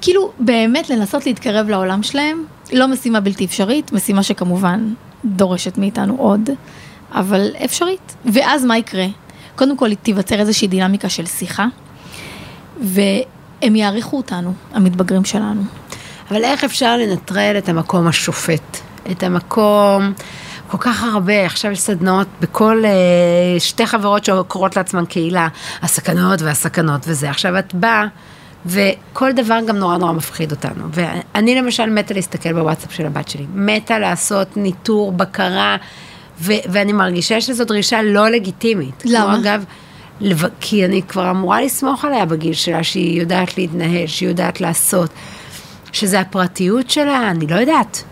כאילו, 0.00 0.30
באמת 0.38 0.90
לנסות 0.90 1.26
להתקרב 1.26 1.68
לעולם 1.68 2.02
שלהם, 2.02 2.44
לא 2.72 2.88
משימה 2.88 3.20
בלתי 3.20 3.44
אפשרית, 3.44 3.92
משימה 3.92 4.22
שכמובן 4.22 4.92
דורשת 5.24 5.78
מאיתנו 5.78 6.16
עוד, 6.18 6.50
אבל 7.14 7.50
אפשרית. 7.64 8.14
ואז 8.24 8.64
מה 8.64 8.78
יקרה? 8.78 9.06
קודם 9.56 9.76
כל 9.76 9.94
תיווצר 9.94 10.40
איזושהי 10.40 10.68
דינמיקה 10.68 11.08
של 11.08 11.26
שיחה, 11.26 11.66
והם 12.80 13.76
יעריכו 13.76 14.16
אותנו, 14.16 14.52
המתבגרים 14.72 15.24
שלנו. 15.24 15.62
אבל 16.30 16.44
איך 16.44 16.64
אפשר 16.64 16.96
לנטרל 16.96 17.54
את 17.58 17.68
המקום 17.68 18.06
השופט? 18.06 18.78
את 19.10 19.22
המקום, 19.22 20.12
כל 20.68 20.78
כך 20.78 21.04
הרבה, 21.04 21.46
עכשיו 21.46 21.70
יש 21.70 21.80
סדנאות 21.80 22.26
בכל 22.40 22.82
אה, 22.84 23.60
שתי 23.60 23.86
חברות 23.86 24.24
שקוראות 24.24 24.76
לעצמן 24.76 25.04
קהילה, 25.04 25.48
הסכנות 25.82 26.42
והסכנות 26.42 27.00
וזה. 27.06 27.30
עכשיו 27.30 27.58
את 27.58 27.74
באה, 27.74 28.06
וכל 28.66 29.32
דבר 29.32 29.58
גם 29.66 29.76
נורא 29.76 29.96
נורא 29.96 30.12
מפחיד 30.12 30.50
אותנו. 30.50 30.84
ואני 30.90 31.54
למשל 31.54 31.90
מתה 31.90 32.14
להסתכל 32.14 32.52
בוואטסאפ 32.52 32.92
של 32.92 33.06
הבת 33.06 33.28
שלי, 33.28 33.46
מתה 33.54 33.98
לעשות 33.98 34.56
ניטור, 34.56 35.12
בקרה, 35.12 35.76
ו- 36.40 36.52
ואני 36.72 36.92
מרגישה 36.92 37.40
שזו 37.40 37.64
דרישה 37.64 38.02
לא 38.02 38.28
לגיטימית. 38.28 39.02
למה? 39.04 39.24
כמו, 39.34 39.42
אגב, 39.42 39.64
לב- 40.20 40.42
כי 40.60 40.84
אני 40.84 41.02
כבר 41.02 41.30
אמורה 41.30 41.62
לסמוך 41.62 42.04
עליה 42.04 42.24
בגיל 42.24 42.52
שלה, 42.52 42.82
שהיא 42.84 43.20
יודעת 43.20 43.58
להתנהל, 43.58 44.06
שהיא 44.06 44.28
יודעת 44.28 44.60
לעשות. 44.60 45.10
שזה 45.92 46.20
הפרטיות 46.20 46.90
שלה, 46.90 47.30
אני 47.30 47.46
לא 47.46 47.56
יודעת. 47.56 48.04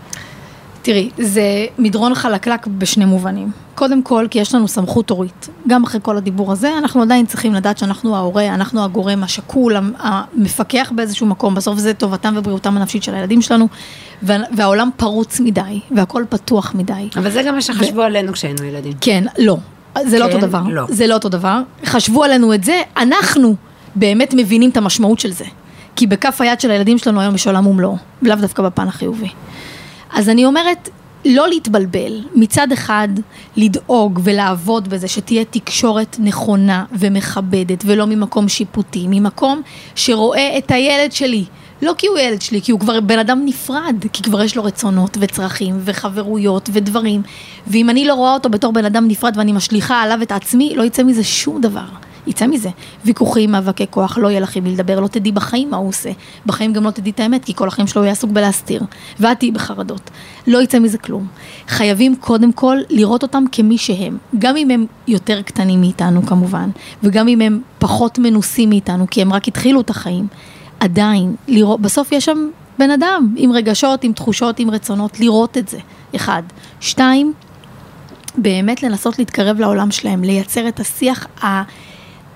תראי, 0.83 1.09
זה 1.17 1.41
מדרון 1.79 2.15
חלקלק 2.15 2.67
בשני 2.67 3.05
מובנים. 3.05 3.51
קודם 3.75 4.03
כל, 4.03 4.27
כי 4.31 4.39
יש 4.39 4.55
לנו 4.55 4.67
סמכות 4.67 5.09
הורית. 5.09 5.49
גם 5.67 5.83
אחרי 5.83 5.99
כל 6.03 6.17
הדיבור 6.17 6.51
הזה, 6.51 6.77
אנחנו 6.77 7.01
עדיין 7.01 7.25
צריכים 7.25 7.53
לדעת 7.53 7.77
שאנחנו 7.77 8.15
ההורה, 8.15 8.47
אנחנו 8.47 8.83
הגורם 8.83 9.23
השקול, 9.23 9.75
המפקח 9.99 10.91
באיזשהו 10.95 11.27
מקום, 11.27 11.55
בסוף 11.55 11.79
זה 11.79 11.93
טובתם 11.93 12.33
ובריאותם 12.37 12.77
הנפשית 12.77 13.03
של 13.03 13.15
הילדים 13.15 13.41
שלנו, 13.41 13.67
וה- 14.23 14.37
והעולם 14.57 14.89
פרוץ 14.97 15.39
מדי, 15.39 15.79
והכל 15.95 16.23
פתוח 16.29 16.75
מדי. 16.75 17.09
אבל 17.15 17.29
זה 17.31 17.43
גם 17.43 17.55
מה 17.55 17.61
שחשבו 17.61 18.01
עלינו 18.01 18.33
כשהיינו 18.33 18.63
ילדים. 18.63 18.93
כן, 19.01 19.23
לא. 19.39 19.57
זה 20.05 20.19
לא 20.19 20.25
כן, 20.27 20.33
אותו 20.33 20.47
דבר. 20.47 20.61
לא. 20.69 20.83
זה 20.89 21.07
לא 21.07 21.13
אותו 21.13 21.29
דבר. 21.29 21.61
חשבו 21.85 22.23
עלינו 22.23 22.53
את 22.53 22.63
זה, 22.63 22.81
אנחנו 22.97 23.55
באמת 23.95 24.33
מבינים 24.37 24.69
את 24.69 24.77
המשמעות 24.77 25.19
של 25.19 25.31
זה. 25.31 25.45
כי 25.95 26.07
בכף 26.07 26.41
היד 26.41 26.59
של 26.59 26.71
הילדים 26.71 26.97
שלנו 26.97 27.21
היום 27.21 27.35
יש 27.35 27.47
עולם 27.47 27.67
ומלואו, 27.67 27.97
לאו 28.21 28.35
דווקא 28.35 28.63
בפן 28.63 28.87
החיובי. 28.87 29.29
אז 30.13 30.29
אני 30.29 30.45
אומרת, 30.45 30.89
לא 31.25 31.47
להתבלבל, 31.47 32.21
מצד 32.35 32.71
אחד 32.71 33.07
לדאוג 33.57 34.19
ולעבוד 34.23 34.87
בזה 34.87 35.07
שתהיה 35.07 35.45
תקשורת 35.45 36.15
נכונה 36.19 36.85
ומכבדת 36.91 37.83
ולא 37.85 38.07
ממקום 38.07 38.49
שיפוטי, 38.49 39.05
ממקום 39.09 39.61
שרואה 39.95 40.57
את 40.57 40.71
הילד 40.71 41.11
שלי. 41.11 41.45
לא 41.81 41.93
כי 41.97 42.07
הוא 42.07 42.19
ילד 42.19 42.41
שלי, 42.41 42.61
כי 42.61 42.71
הוא 42.71 42.79
כבר 42.79 42.99
בן 42.99 43.19
אדם 43.19 43.41
נפרד, 43.45 43.95
כי 44.13 44.23
כבר 44.23 44.43
יש 44.43 44.55
לו 44.55 44.63
רצונות 44.63 45.17
וצרכים 45.19 45.79
וחברויות 45.79 46.69
ודברים, 46.73 47.21
ואם 47.67 47.89
אני 47.89 48.05
לא 48.05 48.13
רואה 48.13 48.33
אותו 48.33 48.49
בתור 48.49 48.73
בן 48.73 48.85
אדם 48.85 49.07
נפרד 49.07 49.37
ואני 49.37 49.51
משליכה 49.51 50.01
עליו 50.01 50.19
את 50.21 50.31
עצמי, 50.31 50.73
לא 50.75 50.83
יצא 50.83 51.03
מזה 51.03 51.23
שום 51.23 51.61
דבר. 51.61 51.85
יצא 52.27 52.47
מזה. 52.47 52.69
ויכוחים, 53.05 53.51
מאבקי 53.51 53.85
כוח, 53.89 54.17
לא 54.17 54.27
יהיה 54.27 54.39
לך 54.39 54.55
עם 54.55 54.63
מי 54.63 54.71
לדבר, 54.71 54.99
לא 54.99 55.07
תדעי 55.07 55.31
בחיים 55.31 55.69
מה 55.69 55.77
הוא 55.77 55.89
עושה. 55.89 56.09
בחיים 56.45 56.73
גם 56.73 56.83
לא 56.83 56.91
תדעי 56.91 57.11
את 57.11 57.19
האמת, 57.19 57.45
כי 57.45 57.53
כל 57.55 57.67
החיים 57.67 57.87
שלו 57.87 58.01
יהיה 58.01 58.11
עסוק 58.11 58.31
בלהסתיר. 58.31 58.83
ואת 59.19 59.39
תהיי 59.39 59.51
בחרדות. 59.51 60.09
לא 60.47 60.61
יצא 60.61 60.79
מזה 60.79 60.97
כלום. 60.97 61.27
חייבים 61.67 62.15
קודם 62.15 62.51
כל 62.51 62.77
לראות 62.89 63.23
אותם 63.23 63.43
כמי 63.51 63.77
שהם. 63.77 64.17
גם 64.39 64.57
אם 64.57 64.69
הם 64.69 64.85
יותר 65.07 65.41
קטנים 65.41 65.81
מאיתנו 65.81 66.25
כמובן, 66.25 66.69
וגם 67.03 67.27
אם 67.27 67.41
הם 67.41 67.61
פחות 67.79 68.19
מנוסים 68.19 68.69
מאיתנו, 68.69 69.05
כי 69.11 69.21
הם 69.21 69.33
רק 69.33 69.47
התחילו 69.47 69.81
את 69.81 69.89
החיים. 69.89 70.27
עדיין, 70.79 71.35
לראות, 71.47 71.81
בסוף 71.81 72.11
יש 72.11 72.25
שם 72.25 72.49
בן 72.79 72.91
אדם 72.91 73.33
עם 73.37 73.51
רגשות, 73.51 74.03
עם 74.03 74.13
תחושות, 74.13 74.59
עם 74.59 74.69
רצונות, 74.69 75.19
לראות 75.19 75.57
את 75.57 75.67
זה. 75.67 75.79
אחד. 76.15 76.43
שתיים, 76.79 77.33
באמת 78.37 78.83
לנסות 78.83 79.19
להתקרב 79.19 79.59
לעולם 79.59 79.91
שלהם, 79.91 80.23
לייצר 80.23 80.67
את 80.67 80.79
השיח 80.79 81.27
ה... 81.43 81.63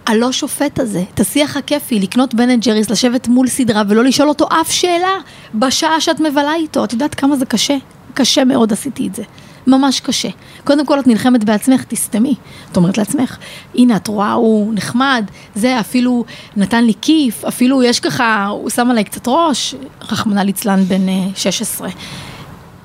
הלא 0.08 0.32
שופט 0.32 0.80
הזה, 0.80 1.04
את 1.14 1.20
השיח 1.20 1.58
הכיפי, 1.58 2.00
לקנות 2.00 2.34
Ben 2.34 2.50
and 2.50 2.64
Jerry's, 2.64 2.90
לשבת 2.90 3.28
מול 3.28 3.48
סדרה 3.48 3.84
ולא 3.88 4.04
לשאול 4.04 4.30
אותו 4.30 4.48
אף 4.62 4.72
שאלה 4.72 5.14
בשעה 5.56 6.02
שאת 6.02 6.20
מבלה 6.20 6.56
איתו. 6.56 6.84
את 6.84 6.94
יודעת 6.94 7.16
כמה 7.16 7.36
זה 7.36 7.46
קשה? 7.46 7.78
קשה 8.14 8.44
מאוד 8.44 8.74
עשיתי 8.74 9.08
את 9.08 9.16
זה. 9.16 9.24
ממש 9.68 10.00
קשה. 10.00 10.30
קודם 10.64 10.86
כל 10.86 11.00
את 11.00 11.08
נלחמת 11.08 11.44
בעצמך, 11.44 11.84
תסתמי. 11.84 12.36
את 12.72 12.78
אומרת 12.78 12.98
לעצמך, 12.98 13.38
הנה 13.76 13.96
את 13.96 14.08
רואה, 14.08 14.32
הוא 14.32 14.74
נחמד, 14.74 15.26
זה 15.56 15.80
אפילו 15.80 16.26
נתן 16.58 16.84
לי 16.84 16.94
כיף, 17.02 17.46
אפילו 17.46 17.84
יש 17.84 18.00
ככה, 18.00 18.46
הוא 18.46 18.70
שם 18.70 18.92
עליי 18.92 19.04
קצת 19.04 19.28
ראש, 19.28 19.76
רחמנא 20.12 20.40
ליצלן 20.40 20.84
בן 20.84 21.10
אה, 21.10 21.28
16. 21.36 21.90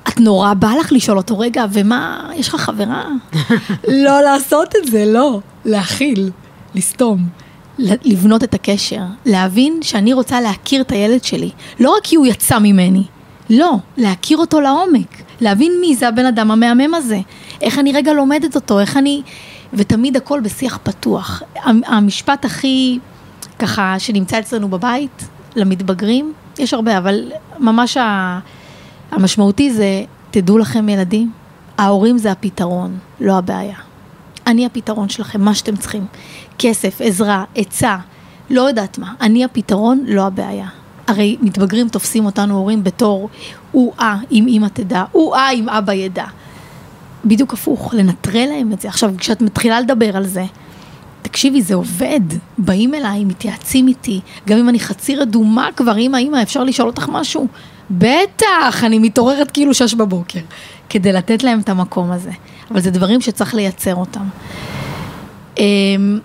את 0.09 0.19
נורא 0.19 0.53
בא 0.53 0.71
לך 0.79 0.91
לשאול 0.91 1.17
אותו, 1.17 1.39
רגע, 1.39 1.65
ומה, 1.71 2.29
יש 2.35 2.47
לך 2.47 2.55
חברה? 2.55 3.03
לא 4.05 4.21
לעשות 4.21 4.75
את 4.75 4.91
זה, 4.91 5.05
לא. 5.05 5.39
להכיל, 5.65 6.29
לסתום, 6.75 7.27
לבנות 7.79 8.43
את 8.43 8.53
הקשר, 8.53 9.01
להבין 9.25 9.79
שאני 9.81 10.13
רוצה 10.13 10.41
להכיר 10.41 10.81
את 10.81 10.91
הילד 10.91 11.23
שלי, 11.23 11.49
לא 11.79 11.95
רק 11.97 12.03
כי 12.03 12.15
הוא 12.15 12.25
יצא 12.25 12.59
ממני, 12.59 13.03
לא, 13.49 13.75
להכיר 13.97 14.37
אותו 14.37 14.61
לעומק, 14.61 15.21
להבין 15.41 15.71
מי 15.81 15.95
זה 15.95 16.07
הבן 16.07 16.25
אדם 16.25 16.51
המהמם 16.51 16.93
הזה, 16.93 17.19
איך 17.61 17.79
אני 17.79 17.91
רגע 17.91 18.13
לומדת 18.13 18.55
אותו, 18.55 18.79
איך 18.79 18.97
אני... 18.97 19.21
ותמיד 19.73 20.17
הכל 20.17 20.39
בשיח 20.39 20.79
פתוח. 20.83 21.43
המ- 21.63 21.81
המשפט 21.85 22.45
הכי, 22.45 22.99
ככה, 23.59 23.95
שנמצא 23.97 24.39
אצלנו 24.39 24.69
בבית, 24.69 25.27
למתבגרים, 25.55 26.33
יש 26.59 26.73
הרבה, 26.73 26.97
אבל 26.97 27.31
ממש 27.59 27.97
ה... 27.97 28.39
המשמעותי 29.11 29.73
זה, 29.73 30.03
תדעו 30.31 30.57
לכם 30.57 30.89
ילדים, 30.89 31.31
ההורים 31.77 32.17
זה 32.17 32.31
הפתרון, 32.31 32.97
לא 33.19 33.37
הבעיה. 33.37 33.75
אני 34.47 34.65
הפתרון 34.65 35.09
שלכם, 35.09 35.41
מה 35.41 35.55
שאתם 35.55 35.75
צריכים. 35.75 36.05
כסף, 36.59 37.01
עזרה, 37.01 37.43
עצה, 37.55 37.97
לא 38.49 38.61
יודעת 38.61 38.97
מה. 38.97 39.13
אני 39.21 39.45
הפתרון, 39.45 40.03
לא 40.07 40.21
הבעיה. 40.27 40.67
הרי 41.07 41.37
מתבגרים 41.41 41.89
תופסים 41.89 42.25
אותנו 42.25 42.57
הורים 42.57 42.83
בתור 42.83 43.29
הוא-אה 43.71 44.17
אם 44.31 44.45
אמא 44.47 44.67
תדע, 44.67 45.03
הוא-אה 45.11 45.51
אם 45.51 45.69
אבא 45.69 45.93
ידע. 45.93 46.25
בדיוק 47.25 47.53
הפוך, 47.53 47.93
לנטרל 47.93 48.45
להם 48.49 48.73
את 48.73 48.81
זה. 48.81 48.87
עכשיו, 48.87 49.13
כשאת 49.17 49.41
מתחילה 49.41 49.81
לדבר 49.81 50.17
על 50.17 50.25
זה, 50.25 50.45
תקשיבי, 51.21 51.61
זה 51.61 51.75
עובד. 51.75 52.19
באים 52.57 52.93
אליי, 52.93 53.25
מתייעצים 53.25 53.87
איתי, 53.87 54.19
גם 54.47 54.57
אם 54.57 54.69
אני 54.69 54.79
חצי 54.79 55.15
רדומה 55.15 55.69
כבר, 55.75 55.97
אמא, 55.97 56.17
אמא, 56.17 56.41
אפשר 56.41 56.63
לשאול 56.63 56.87
אותך 56.87 57.09
משהו? 57.11 57.47
בטח, 57.91 58.83
אני 58.83 58.99
מתעוררת 58.99 59.51
כאילו 59.51 59.73
שש 59.73 59.93
בבוקר, 59.93 60.39
כדי 60.89 61.13
לתת 61.13 61.43
להם 61.43 61.59
את 61.59 61.69
המקום 61.69 62.11
הזה. 62.11 62.31
אבל 62.73 62.81
זה 62.81 62.91
דברים 62.91 63.21
שצריך 63.21 63.55
לייצר 63.55 63.95
אותם. 63.95 64.25
אמ, 65.57 66.19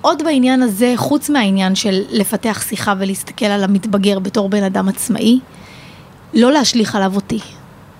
עוד 0.00 0.22
בעניין 0.24 0.62
הזה, 0.62 0.92
חוץ 0.96 1.30
מהעניין 1.30 1.74
של 1.74 2.02
לפתח 2.10 2.64
שיחה 2.68 2.94
ולהסתכל 2.98 3.46
על 3.46 3.64
המתבגר 3.64 4.18
בתור 4.18 4.48
בן 4.48 4.62
אדם 4.62 4.88
עצמאי, 4.88 5.40
לא 6.34 6.52
להשליך 6.52 6.94
עליו 6.94 7.14
אותי. 7.14 7.38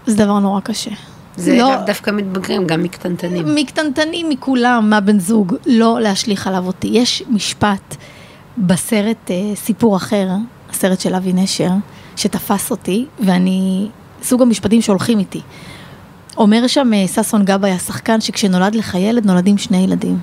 זה 0.06 0.16
דבר 0.16 0.38
נורא 0.38 0.60
קשה. 0.60 0.90
זה 1.36 1.56
לא, 1.56 1.74
לאו 1.74 1.86
דווקא 1.86 2.10
מתבגרים, 2.10 2.66
גם 2.66 2.82
מקטנטנים. 2.82 3.54
מקטנטנים 3.54 4.28
מכולם, 4.28 4.90
מה 4.90 5.00
בן 5.00 5.18
זוג, 5.18 5.54
לא 5.66 6.00
להשליך 6.00 6.46
עליו 6.46 6.66
אותי. 6.66 6.88
יש 6.92 7.22
משפט 7.30 7.96
בסרט 8.58 9.30
אה, 9.30 9.36
סיפור 9.54 9.96
אחר, 9.96 10.28
הסרט 10.70 11.00
של 11.00 11.14
אבי 11.14 11.32
נשר, 11.32 11.70
שתפס 12.16 12.70
אותי, 12.70 13.06
ואני, 13.24 13.88
סוג 14.22 14.42
המשפטים 14.42 14.82
שהולכים 14.82 15.18
איתי. 15.18 15.40
אומר 16.36 16.66
שם 16.66 16.90
אה, 16.94 17.04
ששון 17.08 17.44
גבאי, 17.44 17.70
השחקן, 17.70 18.20
שכשנולד 18.20 18.74
לך 18.74 18.94
ילד, 18.94 19.26
נולדים 19.26 19.58
שני 19.58 19.76
ילדים. 19.84 20.18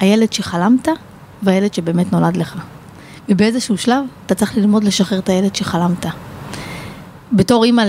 הילד 0.00 0.32
שחלמת, 0.32 0.88
והילד 1.42 1.74
שבאמת 1.74 2.12
נולד 2.12 2.36
לך. 2.36 2.56
ובאיזשהו 3.28 3.78
שלב, 3.78 4.04
אתה 4.26 4.34
צריך 4.34 4.56
ללמוד 4.56 4.84
לשחרר 4.84 5.18
את 5.18 5.28
הילד 5.28 5.56
שחלמת. 5.56 6.06
בתור 7.32 7.64
אימא 7.64 7.82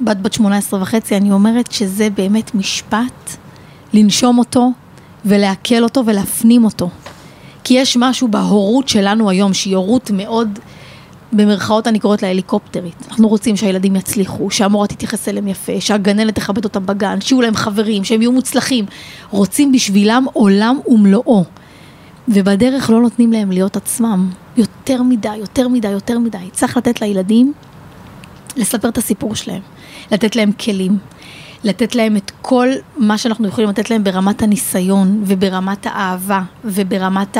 לבת 0.00 0.16
בת 0.16 0.32
18 0.32 0.82
וחצי, 0.82 1.16
אני 1.16 1.32
אומרת 1.32 1.72
שזה 1.72 2.10
באמת 2.10 2.54
משפט, 2.54 3.36
לנשום 3.92 4.38
אותו 4.38 4.72
ולעכל 5.24 5.82
אותו 5.82 6.02
ולהפנים 6.06 6.64
אותו. 6.64 6.90
כי 7.64 7.74
יש 7.74 7.96
משהו 7.96 8.28
בהורות 8.28 8.88
שלנו 8.88 9.30
היום, 9.30 9.54
שהיא 9.54 9.76
הורות 9.76 10.10
מאוד 10.14 10.58
במרכאות 11.32 11.86
אני 11.86 11.98
קוראת 11.98 12.22
לה 12.22 12.28
הליקופטרית. 12.28 13.06
אנחנו 13.10 13.28
רוצים 13.28 13.56
שהילדים 13.56 13.96
יצליחו, 13.96 14.50
שהמורה 14.50 14.86
תתייחס 14.86 15.28
אליהם 15.28 15.48
יפה, 15.48 15.80
שהגננת 15.80 16.34
תכבד 16.34 16.64
אותם 16.64 16.86
בגן, 16.86 17.20
שיהיו 17.20 17.40
להם 17.42 17.54
חברים, 17.54 18.04
שהם 18.04 18.22
יהיו 18.22 18.32
מוצלחים. 18.32 18.84
רוצים 19.30 19.72
בשבילם 19.72 20.24
עולם 20.32 20.78
ומלואו. 20.86 21.44
ובדרך 22.28 22.90
לא 22.90 23.00
נותנים 23.00 23.32
להם 23.32 23.50
להיות 23.50 23.76
עצמם. 23.76 24.30
יותר 24.56 25.02
מדי, 25.02 25.36
יותר 25.36 25.68
מדי, 25.68 25.88
יותר 25.88 26.18
מדי. 26.18 26.48
צריך 26.52 26.76
לתת 26.76 27.00
לילדים 27.00 27.52
לספר 28.56 28.88
את 28.88 28.98
הסיפור 28.98 29.34
שלהם, 29.34 29.60
לתת 30.12 30.36
להם 30.36 30.52
כלים, 30.52 30.98
לתת 31.64 31.94
להם 31.94 32.16
את 32.16 32.32
כל 32.42 32.68
מה 32.96 33.18
שאנחנו 33.18 33.48
יכולים 33.48 33.70
לתת 33.70 33.90
להם 33.90 34.04
ברמת 34.04 34.42
הניסיון 34.42 35.22
וברמת 35.24 35.86
האהבה 35.86 36.42
וברמת 36.64 37.36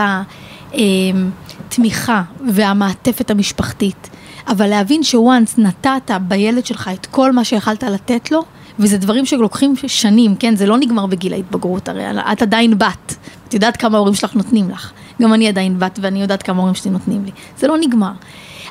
התמיכה 0.72 2.22
והמעטפת 2.52 3.30
המשפחתית. 3.30 4.08
אבל 4.48 4.66
להבין 4.66 5.02
שוואנס 5.02 5.58
נתת 5.58 6.10
בילד 6.20 6.66
שלך 6.66 6.90
את 6.94 7.06
כל 7.06 7.32
מה 7.32 7.44
שיכלת 7.44 7.82
לתת 7.82 8.30
לו, 8.30 8.42
וזה 8.78 8.98
דברים 8.98 9.26
שלוקחים 9.26 9.74
שנים, 9.86 10.36
כן? 10.36 10.56
זה 10.56 10.66
לא 10.66 10.78
נגמר 10.78 11.06
בגיל 11.06 11.32
ההתבגרות, 11.32 11.88
הרי 11.88 12.04
את 12.32 12.42
עדיין 12.42 12.78
בת, 12.78 13.14
את 13.48 13.54
יודעת 13.54 13.76
כמה 13.76 13.96
ההורים 13.96 14.14
שלך 14.14 14.34
נותנים 14.34 14.70
לך. 14.70 14.92
גם 15.22 15.34
אני 15.34 15.48
עדיין 15.48 15.78
בת 15.78 15.98
ואני 16.02 16.22
יודעת 16.22 16.42
כמה 16.42 16.56
ההורים 16.56 16.74
שלי 16.74 16.90
נותנים 16.90 17.24
לי. 17.24 17.30
זה 17.58 17.66
לא 17.66 17.78
נגמר. 17.78 18.12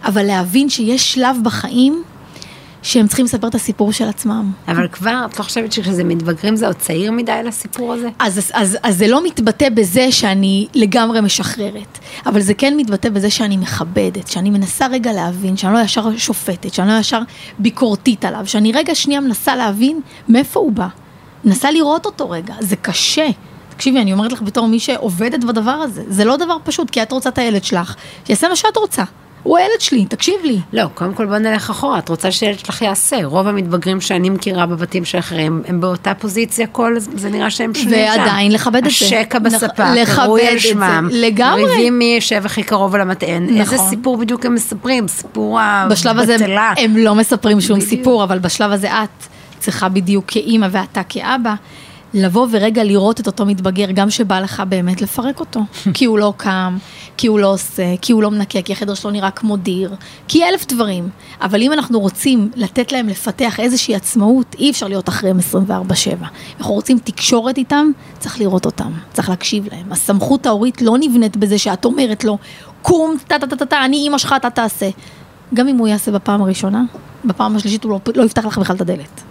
אבל 0.03 0.23
להבין 0.23 0.69
שיש 0.69 1.13
שלב 1.13 1.37
בחיים 1.43 2.03
שהם 2.87 3.07
צריכים 3.07 3.25
לספר 3.25 3.47
את 3.47 3.55
הסיפור 3.55 3.91
של 3.91 4.07
עצמם. 4.07 4.51
אבל 4.67 4.87
כבר, 4.87 5.25
את 5.25 5.39
לא 5.39 5.43
חושבת 5.43 5.71
שכשזה 5.71 6.03
מתבגרים 6.03 6.55
זה 6.55 6.67
עוד 6.67 6.75
צעיר 6.75 7.11
מדי 7.11 7.41
לסיפור 7.45 7.93
הזה? 7.93 8.09
אז, 8.19 8.37
אז, 8.37 8.51
אז, 8.53 8.77
אז 8.83 8.97
זה 8.97 9.07
לא 9.07 9.23
מתבטא 9.23 9.69
בזה 9.69 10.11
שאני 10.11 10.67
לגמרי 10.75 11.21
משחררת, 11.21 11.99
אבל 12.25 12.41
זה 12.41 12.53
כן 12.53 12.77
מתבטא 12.77 13.09
בזה 13.09 13.29
שאני 13.29 13.57
מכבדת, 13.57 14.27
שאני 14.27 14.49
מנסה 14.49 14.87
רגע 14.87 15.13
להבין, 15.13 15.57
שאני 15.57 15.73
לא 15.73 15.79
ישר 15.79 16.17
שופטת, 16.17 16.73
שאני 16.73 16.87
לא 16.87 16.93
ישר 16.99 17.19
ביקורתית 17.59 18.25
עליו, 18.25 18.41
שאני 18.45 18.71
רגע 18.71 18.95
שנייה 18.95 19.21
מנסה 19.21 19.55
להבין 19.55 20.01
מאיפה 20.29 20.59
הוא 20.59 20.71
בא. 20.71 20.87
מנסה 21.45 21.71
לראות 21.71 22.05
אותו 22.05 22.29
רגע, 22.29 22.53
זה 22.59 22.75
קשה. 22.75 23.27
תקשיבי, 23.69 24.01
אני 24.01 24.13
אומרת 24.13 24.31
לך 24.31 24.41
בתור 24.41 24.67
מי 24.67 24.79
שעובדת 24.79 25.43
בדבר 25.43 25.71
הזה, 25.71 26.03
זה 26.07 26.25
לא 26.25 26.37
דבר 26.37 26.57
פשוט, 26.63 26.89
כי 26.89 27.01
את 27.01 27.11
רוצה 27.11 27.29
את 27.29 27.37
הילד 27.37 27.63
שלך, 27.63 27.95
שיעשה 28.27 28.49
מה 28.49 28.55
שאת 28.55 28.77
רוצה. 28.77 29.03
הוא 29.43 29.57
הילד 29.57 29.81
שלי, 29.81 30.05
תקשיב 30.05 30.35
לי. 30.43 30.59
לא, 30.73 30.85
קודם 30.93 31.13
כל 31.13 31.25
בוא 31.25 31.37
נלך 31.37 31.69
אחורה, 31.69 31.99
את 31.99 32.09
רוצה 32.09 32.31
שהילד 32.31 32.59
שלך 32.59 32.81
יעשה. 32.81 33.25
רוב 33.25 33.47
המתבגרים 33.47 34.01
שאני 34.01 34.29
מכירה 34.29 34.65
בבתים 34.65 35.05
של 35.05 35.19
אחרים, 35.19 35.63
הם 35.67 35.81
באותה 35.81 36.13
פוזיציה, 36.13 36.67
כל 36.67 36.95
זה 36.99 37.29
נראה 37.29 37.49
שהם 37.49 37.73
שונים 37.73 38.07
שם. 38.13 38.19
ועדיין 38.19 38.51
לכבד 38.51 38.75
את 38.75 38.83
זה. 38.83 38.89
השקע 38.89 39.39
בספה, 39.39 39.83
קרוי 40.15 40.47
על 40.47 40.59
שמם. 40.59 41.09
לגמרי. 41.11 41.65
ריבים 41.65 41.99
מי 41.99 42.15
יושב 42.15 42.41
הכי 42.45 42.63
קרוב 42.63 42.95
על 42.95 43.01
המטען. 43.01 43.43
נכון. 43.43 43.59
איזה 43.59 43.77
סיפור 43.77 44.17
בדיוק 44.17 44.45
הם 44.45 44.55
מספרים, 44.55 45.07
סיפור 45.07 45.59
הבטלה. 45.59 45.95
בשלב 45.95 46.19
הזה 46.19 46.35
הם 46.77 46.97
לא 46.97 47.15
מספרים 47.15 47.61
שום 47.61 47.79
בדיוק. 47.79 47.89
סיפור, 47.89 48.23
אבל 48.23 48.39
בשלב 48.39 48.71
הזה 48.71 48.91
את 48.91 49.27
צריכה 49.59 49.89
בדיוק 49.89 50.25
כאימא 50.27 50.67
ואתה 50.71 51.03
כאבא. 51.03 51.53
לבוא 52.13 52.47
ורגע 52.51 52.83
לראות 52.83 53.19
את 53.19 53.27
אותו 53.27 53.45
מתבגר, 53.45 53.91
גם 53.91 54.09
שבא 54.09 54.39
לך 54.39 54.63
באמת 54.69 55.01
לפרק 55.01 55.39
אותו. 55.39 55.59
כי 55.93 56.05
הוא 56.05 56.19
לא 56.19 56.33
קם, 56.37 56.77
כי 57.17 57.27
הוא 57.27 57.39
לא 57.39 57.53
עושה, 57.53 57.95
כי 58.01 58.13
הוא 58.13 58.23
לא 58.23 58.31
מנקה, 58.31 58.61
כי 58.61 58.73
החדר 58.73 58.93
שלו 58.93 59.11
נראה 59.11 59.31
כמו 59.31 59.57
דיר, 59.57 59.95
כי 60.27 60.43
אלף 60.43 60.65
דברים. 60.65 61.09
אבל 61.41 61.61
אם 61.61 61.73
אנחנו 61.73 61.99
רוצים 61.99 62.51
לתת 62.55 62.91
להם 62.91 63.09
לפתח 63.09 63.59
איזושהי 63.59 63.95
עצמאות, 63.95 64.55
אי 64.59 64.69
אפשר 64.69 64.87
להיות 64.87 65.09
אחריהם 65.09 65.39
24-7. 65.39 65.41
אנחנו 66.59 66.73
רוצים 66.73 66.99
תקשורת 66.99 67.57
איתם, 67.57 67.91
צריך 68.19 68.39
לראות 68.39 68.65
אותם, 68.65 68.91
צריך 69.13 69.29
להקשיב 69.29 69.67
להם. 69.71 69.91
הסמכות 69.91 70.45
ההורית 70.45 70.81
לא 70.81 70.97
נבנית 70.99 71.37
בזה 71.37 71.57
שאת 71.57 71.85
אומרת 71.85 72.23
לו, 72.23 72.37
קום, 72.81 73.17
טה 73.27 73.39
טה 73.39 73.55
טה 73.55 73.65
טה, 73.65 73.85
אני 73.85 73.97
אימא 73.97 74.17
שלך, 74.17 74.35
אתה 74.37 74.49
תעשה. 74.49 74.89
גם 75.53 75.67
אם 75.67 75.77
הוא 75.77 75.87
יעשה 75.87 76.11
בפעם 76.11 76.41
הראשונה, 76.41 76.83
בפעם 77.25 77.55
השלישית 77.55 77.83
הוא 77.83 77.91
לא, 77.91 77.99
לא 78.15 78.23
יפתח 78.23 78.45
לך 78.45 78.57
בכלל 78.57 78.75
את 78.75 78.81
הדלת. 78.81 79.26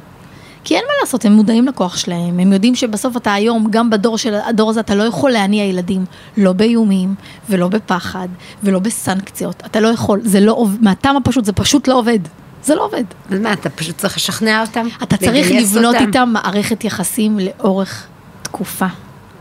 כי 0.67 0.77
אין 0.77 0.85
מה 0.87 0.93
לעשות, 1.01 1.25
הם 1.25 1.33
מודעים 1.33 1.67
לכוח 1.67 1.97
שלהם, 1.97 2.39
הם 2.39 2.53
יודעים 2.53 2.75
שבסוף 2.75 3.17
אתה 3.17 3.33
היום, 3.35 3.67
גם 3.71 3.91
בדור 3.91 4.19
של 4.19 4.35
הדור 4.35 4.71
הזה, 4.71 4.81
אתה 4.81 4.95
לא 4.95 5.03
יכול 5.03 5.31
להניע 5.31 5.65
ילדים, 5.65 6.05
לא 6.37 6.53
באיומים, 6.53 7.15
ולא 7.51 7.69
בפחד, 7.69 8.29
ולא 8.63 8.79
בסנקציות, 8.79 9.63
אתה 9.67 9.81
לא 9.81 9.89
יכול, 9.89 10.21
זה 10.23 10.41
לא 10.41 10.53
עובד, 10.53 10.83
מהטעם 10.83 11.17
הפשוט, 11.17 11.45
זה 11.45 11.53
פשוט 11.53 11.89
לא 11.89 11.99
עובד. 11.99 12.19
זה 12.65 12.75
לא 12.75 12.85
עובד. 12.85 13.05
אז 13.31 13.39
מה, 13.39 13.53
אתה 13.53 13.71
פשוט 13.71 13.99
צריך 13.99 14.17
לשכנע 14.17 14.61
אותם? 14.61 14.87
אתה 15.03 15.17
צריך 15.17 15.51
לבנות 15.51 15.95
אותם. 15.95 16.07
איתם 16.07 16.29
מערכת 16.33 16.85
יחסים 16.85 17.39
לאורך 17.39 18.07
תקופה, 18.43 18.87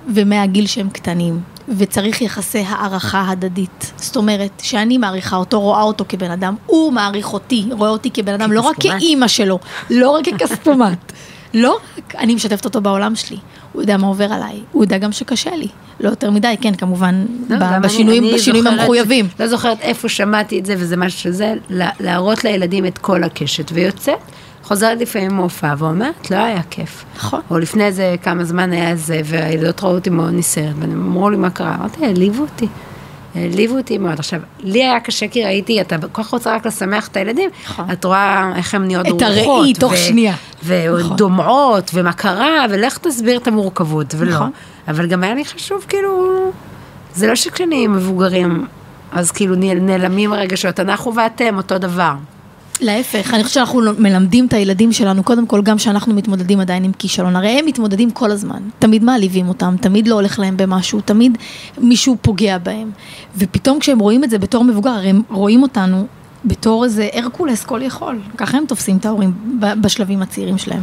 ומהגיל 0.07 0.67
שהם 0.67 0.89
קטנים. 0.89 1.39
וצריך 1.77 2.21
יחסי 2.21 2.63
הערכה 2.67 3.25
הדדית. 3.29 3.93
זאת 3.97 4.15
אומרת, 4.15 4.51
שאני 4.63 4.97
מעריכה 4.97 5.35
אותו, 5.35 5.61
רואה 5.61 5.81
אותו 5.81 6.05
כבן 6.09 6.31
אדם, 6.31 6.55
הוא 6.65 6.93
מעריך 6.93 7.33
אותי, 7.33 7.65
רואה 7.71 7.89
אותי 7.89 8.11
כבן 8.13 8.33
אדם, 8.33 8.51
לא 8.51 8.61
רק 8.61 8.75
כאימא 8.79 9.27
שלו, 9.27 9.59
לא 9.89 10.09
רק 10.09 10.25
ככספומט. 10.29 11.11
לא 11.53 11.77
רק 11.97 12.15
אני 12.15 12.35
משתפת 12.35 12.65
אותו 12.65 12.81
בעולם 12.81 13.15
שלי, 13.15 13.37
הוא 13.73 13.81
יודע 13.81 13.97
מה 13.97 14.07
עובר 14.07 14.33
עליי, 14.33 14.59
הוא 14.71 14.83
יודע 14.83 14.97
גם 14.97 15.11
שקשה 15.11 15.55
לי. 15.55 15.67
לא 15.99 16.09
יותר 16.09 16.31
מדי, 16.31 16.55
כן, 16.61 16.75
כמובן, 16.75 17.25
לא, 17.49 17.57
בשינויים, 17.81 18.23
אני, 18.23 18.33
בשינויים 18.33 18.67
המחויבים. 18.67 19.27
לא 19.39 19.47
זוכרת 19.47 19.81
איפה 19.81 20.09
שמעתי 20.09 20.59
את 20.59 20.65
זה, 20.65 20.75
וזה 20.77 20.97
משהו 20.97 21.19
שזה, 21.19 21.53
להראות 21.99 22.43
לילדים 22.43 22.85
את 22.85 22.97
כל 22.97 23.23
הקשת, 23.23 23.71
ויוצאת. 23.73 24.19
חוזרת 24.65 25.01
לפעמים 25.01 25.35
מהופעה 25.35 25.75
ואומרת, 25.77 26.31
לא 26.31 26.37
היה 26.37 26.61
כיף. 26.69 27.05
נכון. 27.15 27.41
או 27.49 27.59
לפני 27.59 27.85
איזה 27.85 28.15
כמה 28.21 28.43
זמן 28.43 28.71
היה 28.71 28.95
זה, 28.95 29.21
והילדות 29.25 29.83
ראו 29.83 29.95
אותי 29.95 30.09
מאוד 30.09 30.33
נסערת, 30.33 30.75
והם 30.79 30.91
אמרו 30.91 31.29
לי 31.29 31.37
מה 31.37 31.49
קרה, 31.49 31.75
אמרתי, 31.75 32.05
העליבו 32.05 32.41
אותי. 32.41 32.67
העליבו 33.35 33.77
אותי 33.77 33.97
מאוד. 33.97 34.19
עכשיו, 34.19 34.39
לי 34.59 34.83
היה 34.83 34.99
קשה 34.99 35.27
כי 35.27 35.43
ראיתי, 35.45 35.81
אתה 35.81 35.97
כל 36.11 36.23
כך 36.23 36.29
רוצה 36.29 36.55
רק 36.55 36.65
לשמח 36.65 37.07
את 37.07 37.17
הילדים, 37.17 37.49
נכון. 37.65 37.91
את 37.91 38.05
רואה 38.05 38.51
איך 38.55 38.75
הן 38.75 38.83
נהיות 38.83 39.07
רוחות. 39.07 39.21
את 39.21 39.27
הראי 39.27 39.73
תוך 39.73 39.95
שנייה. 39.95 40.35
ודומעות, 40.63 41.87
נכון. 41.87 41.99
ומה 41.99 42.13
קרה, 42.13 42.65
ולך 42.69 42.97
תסביר 42.97 43.37
את 43.37 43.47
המורכבות, 43.47 44.15
ולא. 44.17 44.31
נכון. 44.31 44.51
אבל 44.87 45.07
גם 45.07 45.23
היה 45.23 45.33
לי 45.33 45.45
חשוב, 45.45 45.85
כאילו, 45.89 46.51
זה 47.15 47.27
לא 47.27 47.35
שכשנהיים 47.35 47.93
מבוגרים, 47.93 48.65
אז 49.11 49.31
כאילו 49.31 49.55
נעלמים 49.55 50.33
הרגשות, 50.33 50.79
אנחנו 50.79 51.15
ואתם 51.15 51.57
אותו 51.57 51.77
דבר. 51.77 52.13
להפך, 52.81 53.33
אני 53.33 53.43
חושבת 53.43 53.53
שאנחנו 53.53 53.81
מלמדים 53.97 54.45
את 54.45 54.53
הילדים 54.53 54.91
שלנו, 54.91 55.23
קודם 55.23 55.47
כל 55.47 55.61
גם 55.61 55.77
שאנחנו 55.77 56.13
מתמודדים 56.13 56.59
עדיין 56.59 56.83
עם 56.83 56.91
כישלון, 56.99 57.35
הרי 57.35 57.49
הם 57.49 57.65
מתמודדים 57.65 58.11
כל 58.11 58.31
הזמן, 58.31 58.59
תמיד 58.79 59.03
מעליבים 59.03 59.49
אותם, 59.49 59.75
תמיד 59.81 60.07
לא 60.07 60.15
הולך 60.15 60.39
להם 60.39 60.57
במשהו, 60.57 61.01
תמיד 61.01 61.37
מישהו 61.77 62.17
פוגע 62.21 62.57
בהם, 62.57 62.91
ופתאום 63.37 63.79
כשהם 63.79 63.99
רואים 63.99 64.23
את 64.23 64.29
זה 64.29 64.37
בתור 64.37 64.63
מבוגר, 64.63 64.89
הרי 64.89 65.09
הם 65.09 65.21
רואים 65.29 65.63
אותנו 65.63 66.07
בתור 66.45 66.83
איזה 66.83 67.09
הרקולס 67.13 67.63
כל 67.63 67.81
יכול, 67.83 68.19
ככה 68.37 68.57
הם 68.57 68.65
תופסים 68.67 68.97
את 68.97 69.05
ההורים 69.05 69.33
בשלבים 69.81 70.21
הצעירים 70.21 70.57
שלהם. 70.57 70.81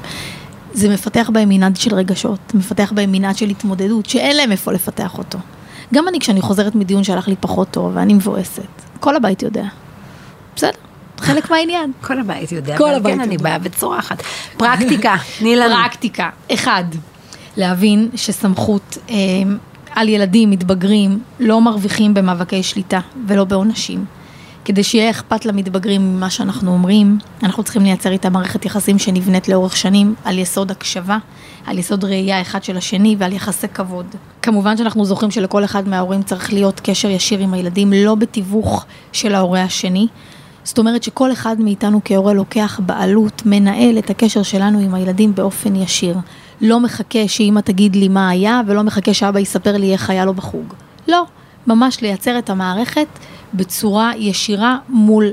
זה 0.74 0.88
מפתח 0.88 1.30
בהם 1.32 1.48
מנעד 1.48 1.76
של 1.76 1.94
רגשות, 1.94 2.54
מפתח 2.54 2.92
בהם 2.94 3.12
מנעד 3.12 3.36
של 3.36 3.48
התמודדות, 3.48 4.06
שאין 4.06 4.36
להם 4.36 4.52
איפה 4.52 4.72
לפתח 4.72 5.18
אותו. 5.18 5.38
גם 5.94 6.08
אני, 6.08 6.20
כשאני 6.20 6.40
חוזרת 6.40 6.74
מדיון 6.74 7.04
שהלך 7.04 7.28
לי 7.28 7.36
פחות 7.40 7.68
טוב, 7.70 7.92
ואני 7.94 8.14
מבואסת, 8.14 8.62
כל 9.00 9.16
הבית 9.16 9.42
יודע. 9.42 9.64
בסדר. 10.56 10.91
חלק 11.22 11.50
מהעניין. 11.50 11.92
כל 12.00 12.20
הבית 12.20 12.52
יודע, 12.52 12.78
כל 12.78 12.94
הבית 12.94 13.14
כן, 13.14 13.20
יודע. 13.20 13.24
אני 13.24 13.38
באה 13.38 13.56
וצורחת. 13.62 14.22
פרקטיקה, 14.56 15.16
תני 15.38 15.56
לנו. 15.56 15.74
פרקטיקה. 15.74 16.30
אחד, 16.52 16.84
להבין 17.56 18.08
שסמכות 18.14 18.98
אה, 19.10 19.14
על 19.90 20.08
ילדים 20.08 20.50
מתבגרים 20.50 21.18
לא 21.40 21.60
מרוויחים 21.60 22.14
במאבקי 22.14 22.62
שליטה 22.62 23.00
ולא 23.26 23.44
בעונשים. 23.44 24.04
כדי 24.64 24.82
שיהיה 24.82 25.10
אכפת 25.10 25.44
למתבגרים 25.46 26.16
ממה 26.16 26.30
שאנחנו 26.30 26.72
אומרים, 26.72 27.18
אנחנו 27.42 27.62
צריכים 27.62 27.82
לייצר 27.82 28.12
איתם 28.12 28.32
מערכת 28.32 28.64
יחסים 28.64 28.98
שנבנית 28.98 29.48
לאורך 29.48 29.76
שנים 29.76 30.14
על 30.24 30.38
יסוד 30.38 30.70
הקשבה, 30.70 31.18
על 31.66 31.78
יסוד 31.78 32.04
ראייה 32.04 32.40
אחד 32.40 32.64
של 32.64 32.76
השני 32.76 33.16
ועל 33.18 33.32
יחסי 33.32 33.68
כבוד. 33.68 34.06
כמובן 34.42 34.76
שאנחנו 34.76 35.04
זוכרים 35.04 35.30
שלכל 35.30 35.64
אחד 35.64 35.88
מההורים 35.88 36.22
צריך 36.22 36.52
להיות 36.52 36.80
קשר 36.84 37.10
ישיר 37.10 37.38
עם 37.38 37.54
הילדים, 37.54 37.92
לא 37.92 38.14
בתיווך 38.14 38.84
של 39.12 39.34
ההורה 39.34 39.62
השני, 39.62 40.06
זאת 40.64 40.78
אומרת 40.78 41.02
שכל 41.02 41.32
אחד 41.32 41.60
מאיתנו 41.60 42.00
כהורה 42.04 42.32
לוקח 42.32 42.80
בעלות, 42.86 43.42
מנהל 43.46 43.98
את 43.98 44.10
הקשר 44.10 44.42
שלנו 44.42 44.78
עם 44.78 44.94
הילדים 44.94 45.34
באופן 45.34 45.76
ישיר. 45.76 46.16
לא 46.60 46.80
מחכה 46.80 47.28
שאמא 47.28 47.60
תגיד 47.60 47.96
לי 47.96 48.08
מה 48.08 48.28
היה, 48.28 48.60
ולא 48.66 48.82
מחכה 48.82 49.14
שאבא 49.14 49.40
יספר 49.40 49.76
לי 49.76 49.92
איך 49.92 50.10
היה 50.10 50.24
לו 50.24 50.34
בחוג. 50.34 50.74
לא, 51.08 51.24
ממש 51.66 52.00
לייצר 52.00 52.38
את 52.38 52.50
המערכת 52.50 53.06
בצורה 53.54 54.12
ישירה 54.16 54.76
מול 54.88 55.32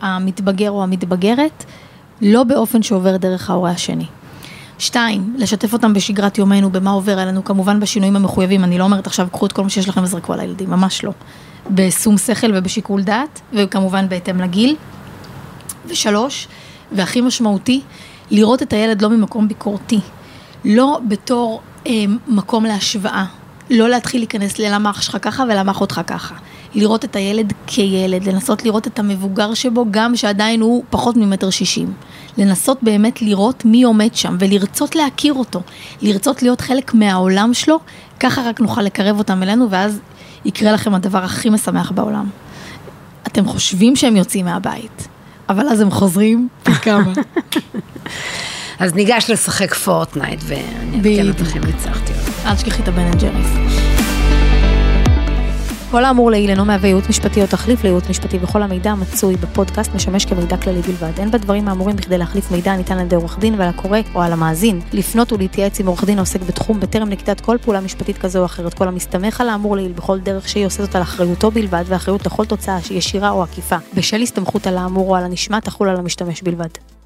המתבגר 0.00 0.70
או 0.70 0.82
המתבגרת, 0.82 1.64
לא 2.22 2.44
באופן 2.44 2.82
שעובר 2.82 3.16
דרך 3.16 3.50
ההורה 3.50 3.70
השני. 3.70 4.06
שתיים, 4.78 5.34
לשתף 5.38 5.72
אותם 5.72 5.92
בשגרת 5.92 6.38
יומנו, 6.38 6.72
במה 6.72 6.90
עובר 6.90 7.18
עלינו, 7.18 7.44
כמובן 7.44 7.80
בשינויים 7.80 8.16
המחויבים, 8.16 8.64
אני 8.64 8.78
לא 8.78 8.84
אומרת 8.84 9.06
עכשיו, 9.06 9.28
קחו 9.32 9.46
את 9.46 9.52
כל 9.52 9.62
מה 9.62 9.70
שיש 9.70 9.88
לכם 9.88 10.02
וזרקו 10.02 10.32
על 10.32 10.40
הילדים, 10.40 10.70
ממש 10.70 11.04
לא. 11.04 11.12
בשום 11.70 12.18
שכל 12.18 12.50
ובשיקול 12.54 13.02
דעת, 13.02 13.40
וכמובן 13.52 14.08
בהתאם 14.08 14.40
לגיל. 14.40 14.76
ושלוש, 15.88 16.48
והכי 16.92 17.20
משמעותי, 17.20 17.80
לראות 18.30 18.62
את 18.62 18.72
הילד 18.72 19.02
לא 19.02 19.10
ממקום 19.10 19.48
ביקורתי, 19.48 20.00
לא 20.64 21.00
בתור 21.08 21.60
אה, 21.86 21.92
מקום 22.28 22.64
להשוואה, 22.64 23.24
לא 23.70 23.88
להתחיל 23.88 24.20
להיכנס 24.20 24.58
ללמה 24.58 24.90
אח 24.90 25.02
שלך 25.02 25.16
ככה 25.22 25.42
ולמה 25.42 25.72
אחותך 25.72 26.00
ככה, 26.06 26.34
לראות 26.74 27.04
את 27.04 27.16
הילד 27.16 27.52
כילד, 27.66 28.28
לנסות 28.28 28.64
לראות 28.64 28.86
את 28.86 28.98
המבוגר 28.98 29.54
שבו, 29.54 29.86
גם 29.90 30.16
שעדיין 30.16 30.60
הוא 30.60 30.84
פחות 30.90 31.16
ממטר 31.16 31.50
שישים. 31.50 31.92
לנסות 32.38 32.78
באמת 32.82 33.22
לראות 33.22 33.64
מי 33.64 33.82
עומד 33.82 34.14
שם 34.14 34.36
ולרצות 34.40 34.96
להכיר 34.96 35.34
אותו, 35.34 35.60
לרצות 36.02 36.42
להיות 36.42 36.60
חלק 36.60 36.94
מהעולם 36.94 37.54
שלו, 37.54 37.78
ככה 38.20 38.48
רק 38.48 38.60
נוכל 38.60 38.82
לקרב 38.82 39.18
אותם 39.18 39.42
אלינו 39.42 39.70
ואז 39.70 40.00
יקרה 40.44 40.72
לכם 40.72 40.94
הדבר 40.94 41.24
הכי 41.24 41.50
משמח 41.50 41.90
בעולם. 41.90 42.26
אתם 43.26 43.46
חושבים 43.46 43.96
שהם 43.96 44.16
יוצאים 44.16 44.44
מהבית, 44.44 45.08
אבל 45.48 45.68
אז 45.68 45.80
הם 45.80 45.90
חוזרים 45.90 46.48
פי 46.62 46.72
כמה. 46.72 47.12
אז 48.78 48.94
ניגש 48.94 49.30
לשחק 49.30 49.74
Fortnite, 49.74 50.40
ואני 50.46 51.28
אותך 51.28 51.56
אם 51.56 51.64
ניצחתי. 51.64 52.12
אל 52.46 52.54
תשכחי 52.54 52.82
את 52.82 52.88
ה 52.88 52.92
Ben 52.92 53.06
and 53.06 53.20
Jerry's. 53.20 53.77
כל 55.90 56.04
האמור 56.04 56.30
לעיל 56.30 56.50
אינו 56.50 56.64
מהווה 56.64 56.88
ייעוץ 56.88 57.08
משפטי 57.08 57.42
או 57.42 57.46
תחליף 57.46 57.84
לייעוץ 57.84 58.08
משפטי 58.10 58.38
וכל 58.42 58.62
המידע 58.62 58.90
המצוי 58.90 59.36
בפודקאסט 59.36 59.94
משמש 59.94 60.24
כמידע 60.24 60.56
כללי 60.56 60.80
בלבד. 60.80 61.18
אין 61.18 61.30
בדברים 61.30 61.68
האמורים 61.68 61.96
בכדי 61.96 62.18
להחליף 62.18 62.50
מידע 62.50 62.72
הניתן 62.72 62.98
על 62.98 63.04
ידי 63.04 63.16
עורך 63.16 63.38
דין 63.38 63.54
ועל 63.58 63.68
הקורא 63.68 63.98
או 64.14 64.22
על 64.22 64.32
המאזין. 64.32 64.80
לפנות 64.92 65.32
ולהתייעץ 65.32 65.80
עם 65.80 65.86
עורך 65.86 66.04
דין 66.04 66.18
העוסק 66.18 66.40
בתחום 66.42 66.80
בטרם 66.80 67.08
נקיטת 67.08 67.40
כל 67.40 67.56
פעולה 67.62 67.80
משפטית 67.80 68.18
כזו 68.18 68.38
או 68.38 68.44
אחרת. 68.44 68.74
כל 68.74 68.88
המסתמך 68.88 69.40
על 69.40 69.48
האמור 69.48 69.76
לעיל 69.76 69.92
בכל 69.92 70.18
דרך 70.18 70.48
שהיא 70.48 70.66
עושה 70.66 70.84
זאת 70.84 70.96
על 70.96 71.02
אחריותו 71.02 71.50
בלבד 71.50 71.84
ואחריות 71.86 72.26
לכל 72.26 72.44
תוצאה 72.44 72.78
ישירה 72.90 73.30
או 73.30 73.42
עקיפה. 73.42 73.76
בשל 73.94 74.22
הסתמכות 74.22 74.66
על 74.66 74.78
האמור 74.78 75.10
או 75.10 75.16
על 75.16 75.24
הנשמע 75.24 75.60
תחול 75.60 75.88
על 75.88 75.96
המשתמש 75.96 76.42
בלבד. 76.42 76.97